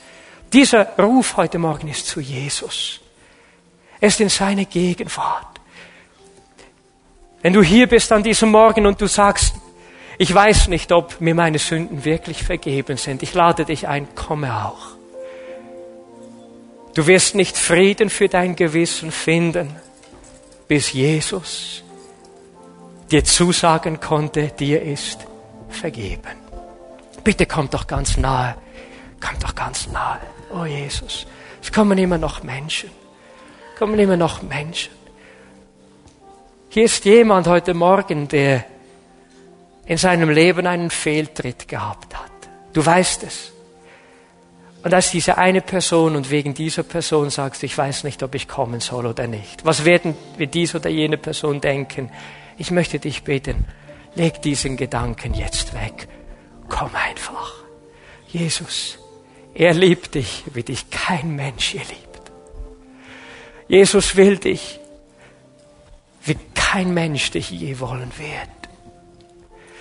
[0.53, 3.01] Dieser Ruf heute Morgen ist zu Jesus.
[3.99, 5.59] Er ist in seine Gegenwart.
[7.41, 9.53] Wenn du hier bist an diesem Morgen und du sagst,
[10.17, 14.65] ich weiß nicht, ob mir meine Sünden wirklich vergeben sind, ich lade dich ein, komme
[14.65, 14.95] auch.
[16.93, 19.75] Du wirst nicht Frieden für dein Gewissen finden,
[20.69, 21.83] bis Jesus
[23.11, 25.25] dir zusagen konnte, dir ist
[25.69, 26.47] vergeben.
[27.23, 28.55] Bitte kommt doch ganz nahe,
[29.19, 30.19] kommt doch ganz nahe.
[30.53, 31.25] Oh Jesus,
[31.61, 32.89] es kommen immer noch Menschen,
[33.77, 34.93] kommen immer noch Menschen.
[36.69, 38.65] Hier ist jemand heute Morgen, der
[39.85, 42.31] in seinem Leben einen Fehltritt gehabt hat.
[42.73, 43.51] Du weißt es.
[44.83, 48.47] Und als diese eine Person und wegen dieser Person sagst, ich weiß nicht, ob ich
[48.47, 49.65] kommen soll oder nicht.
[49.65, 52.11] Was werden wir dies oder jene Person denken?
[52.57, 53.65] Ich möchte dich beten,
[54.15, 56.07] leg diesen Gedanken jetzt weg.
[56.69, 57.53] Komm einfach.
[58.27, 58.99] Jesus,
[59.53, 62.31] er liebt dich, wie dich kein Mensch hier liebt.
[63.67, 64.79] Jesus will dich,
[66.23, 68.49] wie kein Mensch dich je wollen wird.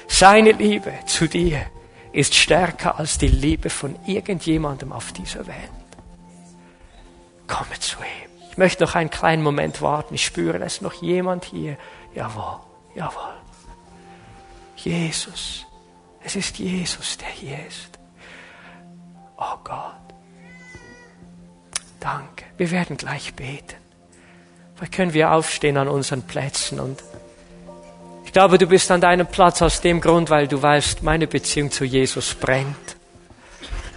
[0.07, 1.67] Seine Liebe zu dir
[2.13, 5.57] ist stärker als die Liebe von irgendjemandem auf dieser Welt.
[7.47, 8.31] Komme zu ihm.
[8.51, 10.15] Ich möchte noch einen kleinen Moment warten.
[10.15, 11.77] Ich spüre, es ist noch jemand hier,
[12.15, 12.61] jawohl,
[12.97, 13.35] jawohl.
[14.77, 15.67] Jesus,
[16.25, 17.99] es ist Jesus, der hier ist.
[19.37, 19.95] Oh Gott.
[22.01, 22.45] Danke.
[22.57, 23.77] Wir werden gleich beten.
[24.75, 27.03] Vielleicht können wir aufstehen an unseren Plätzen und
[28.25, 31.71] ich glaube, du bist an deinem Platz aus dem Grund, weil du weißt, meine Beziehung
[31.71, 32.97] zu Jesus brennt.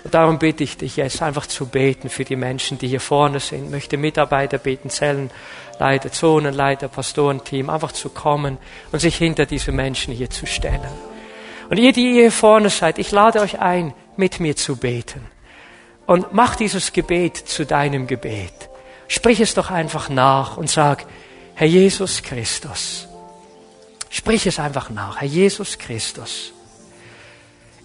[0.03, 3.41] Und darum bitte ich dich jetzt einfach zu beten für die Menschen, die hier vorne
[3.41, 3.65] sind.
[3.65, 4.89] Ich möchte Mitarbeiter beten,
[5.79, 8.57] Zellenleiter, Zonenleiter, Pastorenteam, einfach zu kommen
[8.91, 10.91] und sich hinter diese Menschen hier zu stellen.
[11.69, 15.25] Und ihr, die hier vorne seid, ich lade euch ein, mit mir zu beten.
[16.05, 18.69] Und mach dieses Gebet zu deinem Gebet.
[19.07, 21.05] Sprich es doch einfach nach und sag,
[21.55, 23.07] Herr Jesus Christus.
[24.09, 26.51] Sprich es einfach nach, Herr Jesus Christus.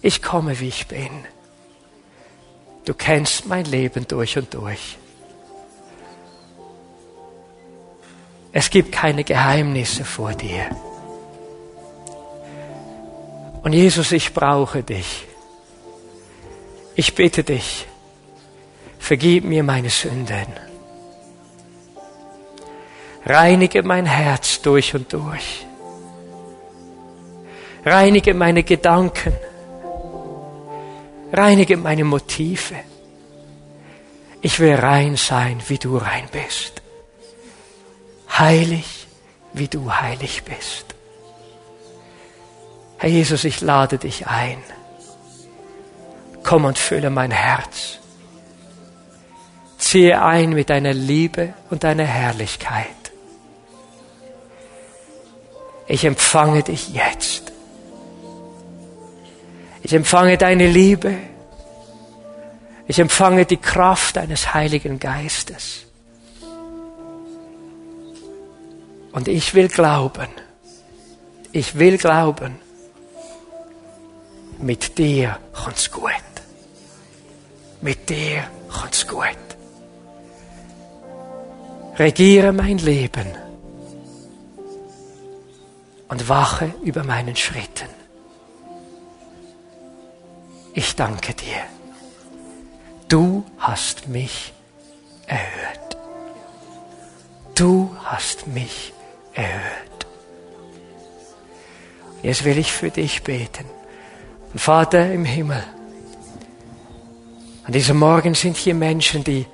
[0.01, 1.25] Ich komme, wie ich bin.
[2.83, 4.97] Du kennst mein Leben durch und durch.
[8.57, 10.69] Es gibt keine Geheimnisse vor dir.
[13.63, 15.25] Und Jesus, ich brauche dich.
[16.95, 17.85] Ich bitte dich,
[18.97, 20.47] vergib mir meine Sünden.
[23.25, 25.65] Reinige mein Herz durch und durch.
[27.83, 29.33] Reinige meine Gedanken.
[31.33, 32.75] Reinige meine Motive.
[34.39, 36.84] Ich will rein sein, wie du rein bist.
[38.37, 39.07] Heilig,
[39.53, 40.85] wie du heilig bist.
[42.97, 44.57] Herr Jesus, ich lade dich ein.
[46.43, 47.99] Komm und fülle mein Herz
[49.85, 52.87] ziehe ein mit deiner Liebe und deiner Herrlichkeit.
[55.87, 57.53] Ich empfange dich jetzt.
[59.83, 61.15] Ich empfange deine Liebe.
[62.87, 65.84] Ich empfange die Kraft deines Heiligen Geistes.
[69.15, 70.29] Und ich will glauben,
[71.51, 72.59] ich will glauben,
[74.59, 76.11] mit dir kommt's gut.
[77.81, 79.45] Mit dir kommt's gut
[81.97, 83.27] regiere mein Leben
[86.07, 87.89] und wache über meinen Schritten.
[90.73, 91.63] Ich danke dir.
[93.07, 94.53] Du hast mich
[95.25, 95.97] erhört.
[97.55, 98.94] Du hast mich erhört.
[102.25, 103.65] Jetzt will ich für dich beten.
[104.51, 105.63] Und Vater im Himmel,
[107.65, 109.45] an diesem Morgen sind hier Menschen, die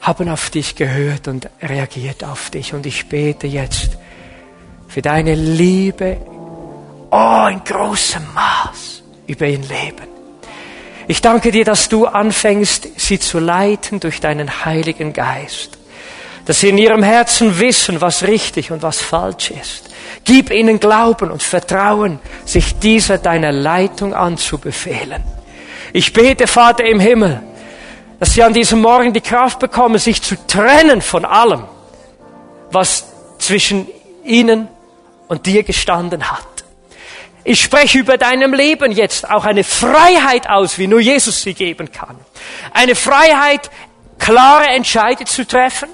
[0.00, 2.74] haben auf dich gehört und reagiert auf dich.
[2.74, 3.96] Und ich bete jetzt
[4.88, 6.16] für deine Liebe,
[7.10, 10.08] oh, in großem Maß über ihr Leben.
[11.06, 15.75] Ich danke dir, dass du anfängst, sie zu leiten durch deinen Heiligen Geist.
[16.46, 19.90] Dass sie in ihrem Herzen wissen, was richtig und was falsch ist.
[20.24, 25.22] Gib ihnen Glauben und Vertrauen, sich dieser deiner Leitung anzubefehlen.
[25.92, 27.42] Ich bete, Vater im Himmel,
[28.18, 31.64] dass sie an diesem Morgen die Kraft bekommen, sich zu trennen von allem,
[32.70, 33.06] was
[33.38, 33.86] zwischen
[34.24, 34.68] ihnen
[35.28, 36.46] und dir gestanden hat.
[37.44, 41.92] Ich spreche über deinem Leben jetzt auch eine Freiheit aus, wie nur Jesus sie geben
[41.92, 42.16] kann.
[42.72, 43.70] Eine Freiheit,
[44.18, 45.88] klare Entscheide zu treffen.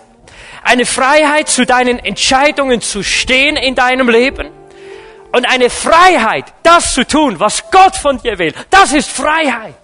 [0.63, 4.51] Eine Freiheit, zu deinen Entscheidungen zu stehen in deinem Leben.
[5.33, 8.55] Und eine Freiheit, das zu tun, was Gott von dir will.
[8.71, 9.75] Das ist Freiheit.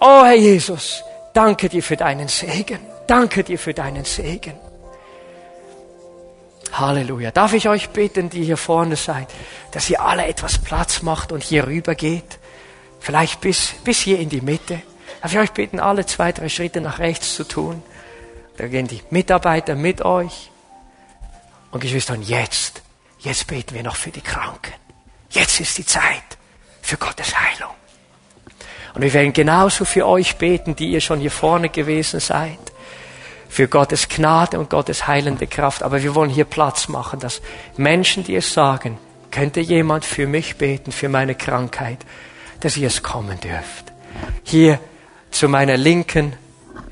[0.00, 1.02] Oh Herr Jesus,
[1.32, 2.80] danke dir für deinen Segen.
[3.06, 4.54] Danke dir für deinen Segen.
[6.72, 7.30] Halleluja.
[7.30, 9.28] Darf ich euch bitten, die hier vorne seid,
[9.70, 12.38] dass ihr alle etwas Platz macht und hier rüber geht?
[13.00, 14.82] Vielleicht bis, bis hier in die Mitte.
[15.22, 17.82] Darf ich euch bitten, alle zwei, drei Schritte nach rechts zu tun?
[18.56, 20.50] Da gehen die Mitarbeiter mit euch.
[21.70, 22.82] Und Geschwister, jetzt,
[23.18, 24.72] jetzt beten wir noch für die Kranken.
[25.30, 26.38] Jetzt ist die Zeit
[26.80, 27.74] für Gottes Heilung.
[28.94, 32.58] Und wir werden genauso für euch beten, die ihr schon hier vorne gewesen seid.
[33.48, 35.82] Für Gottes Gnade und Gottes heilende Kraft.
[35.82, 37.42] Aber wir wollen hier Platz machen, dass
[37.76, 38.98] Menschen, die es sagen,
[39.30, 41.98] könnte jemand für mich beten, für meine Krankheit,
[42.60, 43.92] dass ihr es kommen dürft.
[44.44, 44.80] Hier
[45.30, 46.32] zu meiner Linken,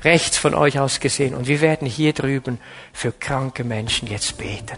[0.05, 1.35] rechts von euch aus gesehen.
[1.35, 2.59] Und wir werden hier drüben
[2.93, 4.77] für kranke Menschen jetzt beten.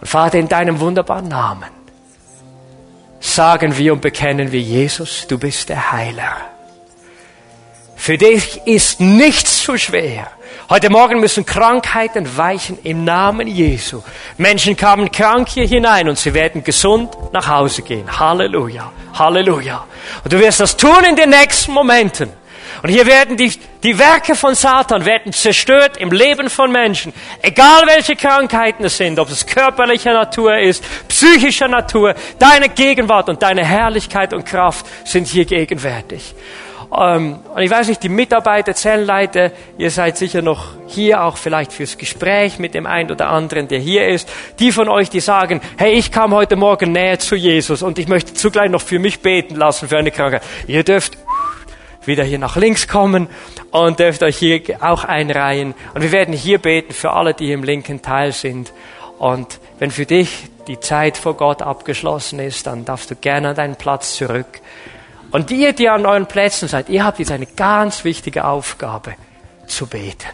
[0.00, 1.70] Und Vater, in deinem wunderbaren Namen
[3.20, 6.36] sagen wir und bekennen wir, Jesus, du bist der Heiler.
[7.96, 10.30] Für dich ist nichts zu schwer.
[10.70, 14.02] Heute Morgen müssen Krankheiten weichen im Namen Jesu.
[14.36, 18.18] Menschen kamen krank hier hinein und sie werden gesund nach Hause gehen.
[18.18, 19.84] Halleluja, Halleluja.
[20.22, 22.30] Und du wirst das tun in den nächsten Momenten.
[22.82, 23.52] Und hier werden die,
[23.82, 27.12] die Werke von Satan werden zerstört im Leben von Menschen.
[27.42, 33.42] Egal welche Krankheiten es sind, ob es körperlicher Natur ist, psychischer Natur, deine Gegenwart und
[33.42, 36.34] deine Herrlichkeit und Kraft sind hier gegenwärtig.
[36.96, 41.72] Ähm, und ich weiß nicht, die Mitarbeiter, Zellenleiter, ihr seid sicher noch hier auch vielleicht
[41.72, 44.28] fürs Gespräch mit dem einen oder anderen, der hier ist.
[44.58, 48.08] Die von euch, die sagen, hey, ich kam heute Morgen näher zu Jesus und ich
[48.08, 50.42] möchte zugleich noch für mich beten lassen für eine Krankheit.
[50.66, 51.18] Ihr dürft
[52.08, 53.28] wieder hier nach links kommen
[53.70, 55.74] und dürft euch hier auch einreihen.
[55.94, 58.72] Und wir werden hier beten für alle, die im linken Teil sind.
[59.18, 63.54] Und wenn für dich die Zeit vor Gott abgeschlossen ist, dann darfst du gerne an
[63.54, 64.60] deinen Platz zurück.
[65.30, 69.14] Und ihr, die an euren Plätzen seid, ihr habt jetzt eine ganz wichtige Aufgabe,
[69.66, 70.28] zu beten.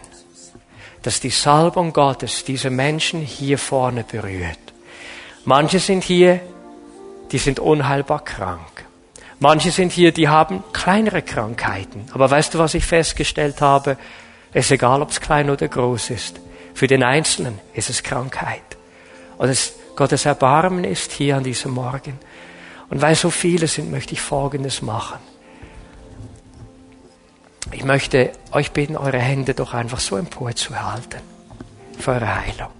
[1.03, 4.59] Dass die Salbung Gottes diese Menschen hier vorne berührt.
[5.45, 6.41] Manche sind hier,
[7.33, 8.87] die sind unheilbar krank.
[9.41, 12.07] Manche sind hier, die haben kleinere Krankheiten.
[12.13, 13.97] Aber weißt du, was ich festgestellt habe?
[14.53, 16.41] Es ist egal, ob es klein oder groß ist.
[16.75, 18.63] Für den Einzelnen ist es Krankheit.
[19.39, 22.19] Und es, Gottes Erbarmen ist hier an diesem Morgen.
[22.91, 25.19] Und weil so viele sind, möchte ich Folgendes machen.
[27.73, 31.21] Ich möchte euch bitten, eure Hände doch einfach so emporzuhalten
[31.99, 32.71] für eure Heilung.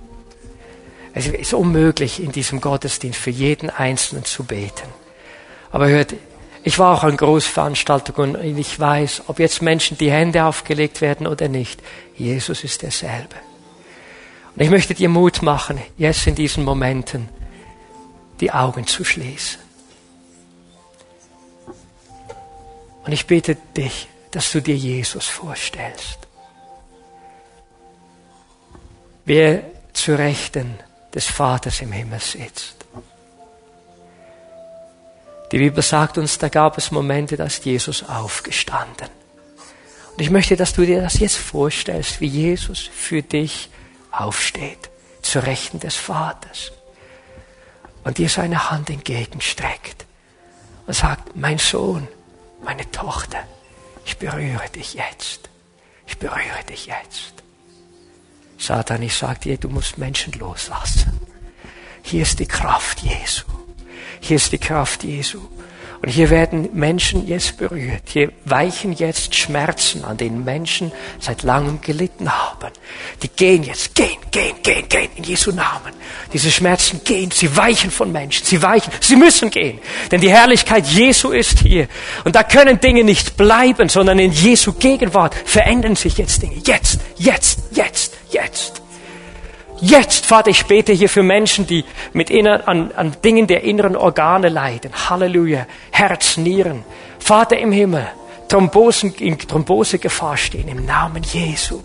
[1.15, 4.89] Es ist unmöglich, in diesem Gottesdienst für jeden Einzelnen zu beten.
[5.71, 6.15] Aber hört,
[6.67, 11.27] ich war auch an Großveranstaltungen und ich weiß, ob jetzt Menschen die Hände aufgelegt werden
[11.27, 11.83] oder nicht,
[12.17, 13.37] Jesus ist derselbe.
[14.57, 17.29] Und ich möchte dir Mut machen, jetzt in diesen Momenten
[18.41, 19.61] die Augen zu schließen.
[23.05, 26.19] Und ich bitte dich, dass du dir Jesus vorstellst.
[29.27, 30.79] Wer zu Rechten
[31.15, 32.77] des Vaters im Himmel sitzt.
[35.53, 39.09] Die Bibel sagt uns, da gab es Momente, da ist Jesus aufgestanden.
[40.13, 43.69] Und ich möchte, dass du dir das jetzt vorstellst, wie Jesus für dich
[44.11, 44.91] aufsteht,
[45.23, 46.73] zu Rechten des Vaters.
[48.05, 50.07] Und dir seine Hand entgegenstreckt
[50.87, 52.07] und sagt, mein Sohn,
[52.63, 53.39] meine Tochter,
[54.05, 55.49] ich berühre dich jetzt.
[56.07, 57.33] Ich berühre dich jetzt.
[58.59, 61.21] Satan, ich sage dir, du musst Menschen loslassen.
[62.03, 63.45] Hier ist die Kraft Jesu.
[64.27, 65.39] Hier ist die Kraft Jesu.
[66.01, 68.05] Und hier werden Menschen jetzt berührt.
[68.07, 72.71] Hier weichen jetzt Schmerzen, an denen Menschen seit langem gelitten haben.
[73.23, 75.93] Die gehen jetzt, gehen, gehen, gehen, gehen in Jesu Namen.
[76.33, 79.79] Diese Schmerzen gehen, sie weichen von Menschen, sie weichen, sie müssen gehen.
[80.11, 81.87] Denn die Herrlichkeit Jesu ist hier.
[82.25, 86.57] Und da können Dinge nicht bleiben, sondern in Jesu Gegenwart verändern sich jetzt Dinge.
[86.65, 88.84] Jetzt, jetzt, jetzt, jetzt.
[89.87, 93.97] Jetzt, Vater, ich bete hier für Menschen, die mit inner, an, an Dingen der inneren
[93.97, 94.91] Organe leiden.
[95.11, 95.67] Halleluja.
[95.91, 96.85] Herz, Nieren.
[97.19, 98.07] Vater im Himmel,
[98.55, 101.83] Thrombosen, in Thrombosegefahr stehen im Namen Jesu.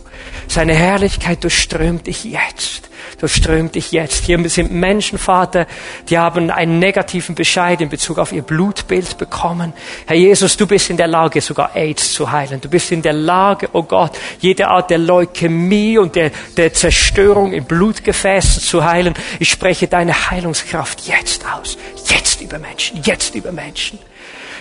[0.48, 2.92] Seine Herrlichkeit durchströmt dich jetzt.
[3.20, 4.26] Durchströmt dich jetzt.
[4.26, 5.66] Hier sind Menschen, Vater,
[6.10, 9.74] die haben einen negativen Bescheid in Bezug auf ihr Blutbild bekommen.
[10.06, 12.62] Herr Jesus, du bist in der Lage, sogar AIDS zu heilen.
[12.62, 17.52] Du bist in der Lage, oh Gott, jede Art der Leukämie und der, der Zerstörung
[17.52, 19.16] im Blutgefäß zu heilen.
[19.40, 21.80] Ich spreche deine Heilungskraft jetzt aus.
[22.06, 23.02] Jetzt über Menschen.
[23.02, 23.98] Jetzt über Menschen.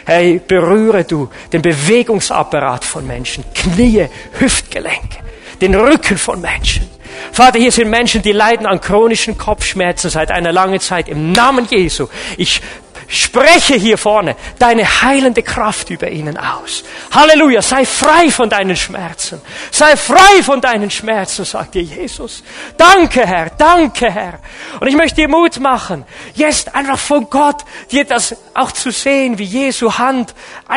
[0.09, 4.07] Hey, berühre du den Bewegungsapparat von Menschen, Knie,
[4.39, 5.19] Hüftgelenke,
[5.61, 6.89] den Rücken von Menschen.
[7.31, 11.11] Vater, hier sind Menschen, die leiden an chronischen Kopfschmerzen seit einer langen Zeit.
[11.11, 12.07] Im Namen Jesu.
[12.39, 12.63] Ich
[13.09, 16.85] spreche hier vorne deine heilende Kraft über ihnen aus.
[17.11, 19.41] Halleluja, sei frei von deinen Schmerzen.
[19.71, 22.43] Sei frei von deinen Schmerzen, sagt dir Jesus.
[22.77, 24.39] Danke, Herr, danke, Herr.
[24.81, 26.05] Und ich möchte dir Mut machen,
[26.35, 30.35] jetzt einfach von Gott dir das auch zu sehen, wie Jesu Hand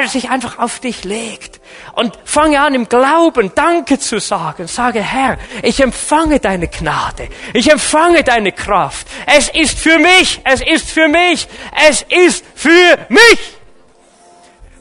[0.07, 1.60] sich einfach auf dich legt.
[1.93, 4.67] Und fange an im Glauben Danke zu sagen.
[4.67, 7.29] Sage, Herr, ich empfange deine Gnade.
[7.53, 9.07] Ich empfange deine Kraft.
[9.25, 10.41] Es ist für mich.
[10.43, 11.47] Es ist für mich.
[11.87, 13.57] Es ist für mich.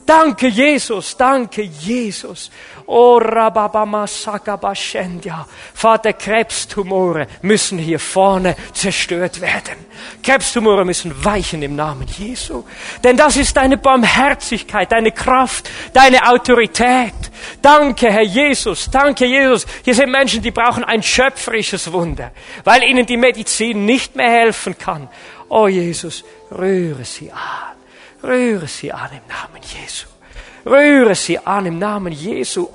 [0.06, 1.16] Danke, Jesus.
[1.16, 2.50] Danke, Jesus.
[2.92, 3.20] Oh.
[5.74, 9.76] Vater, Krebstumore müssen hier vorne zerstört werden.
[10.24, 12.64] Krebstumore müssen weichen im Namen Jesu.
[13.04, 17.14] Denn das ist deine Barmherzigkeit, deine Kraft, deine Autorität.
[17.62, 18.90] Danke, Herr Jesus.
[18.90, 19.66] Danke, Jesus.
[19.84, 22.32] Hier sind Menschen, die brauchen ein schöpferisches Wunder,
[22.64, 25.08] weil ihnen die Medizin nicht mehr helfen kann.
[25.48, 27.76] Oh, Jesus, rühre sie an.
[28.28, 30.09] Rühre sie an im Namen Jesu.
[30.64, 32.68] Rühre sie an im Namen Jesu.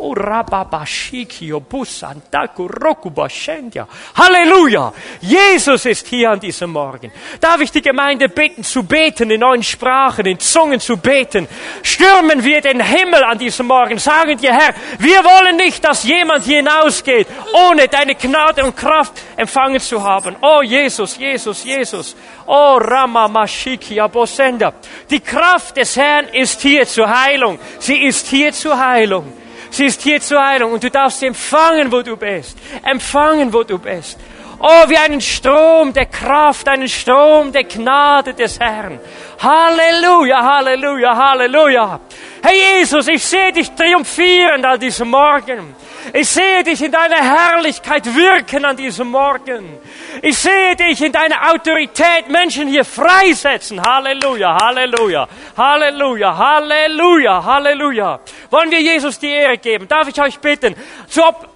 [4.16, 4.94] Halleluja!
[5.22, 7.12] Jesus ist hier an diesem Morgen.
[7.40, 11.48] Darf ich die Gemeinde bitten zu beten, in neuen Sprachen, in Zungen zu beten?
[11.84, 14.00] Stürmen wir den Himmel an diesem Morgen.
[14.00, 19.80] Sagen dir, Herr, wir wollen nicht, dass jemand hinausgeht, ohne deine Gnade und Kraft empfangen
[19.80, 20.36] zu haben.
[20.42, 22.16] Oh Jesus, Jesus, Jesus.
[22.48, 24.74] Oh Ramamashiki Abosenda.
[25.10, 27.58] Die Kraft des Herrn ist hier zur Heilung.
[27.86, 29.32] Sie ist hier zur Heilung.
[29.70, 32.58] Sie ist hier zur Heilung und du darfst sie empfangen, wo du bist.
[32.84, 34.18] Empfangen, wo du bist.
[34.58, 39.00] Oh, wie einen Strom der Kraft, einen Strom der Gnade des Herrn.
[39.40, 42.00] Halleluja, Halleluja, Halleluja.
[42.42, 45.76] Herr Jesus, ich sehe dich triumphierend an diesem Morgen.
[46.12, 49.78] Ich sehe dich in deiner Herrlichkeit wirken an diesem Morgen.
[50.22, 53.82] Ich sehe dich in deiner Autorität Menschen hier freisetzen.
[53.82, 58.20] Halleluja, Halleluja, Halleluja, Halleluja, Halleluja.
[58.50, 59.88] Wollen wir Jesus die Ehre geben?
[59.88, 60.76] Darf ich euch bitten,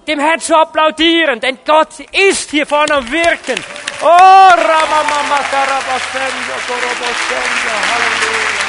[0.07, 1.99] dem Herrn zu applaudieren, denn Gott
[2.29, 3.63] ist hier vorne am Wirken.
[4.01, 5.39] Oh, Ramamama
[7.91, 8.68] Halleluja.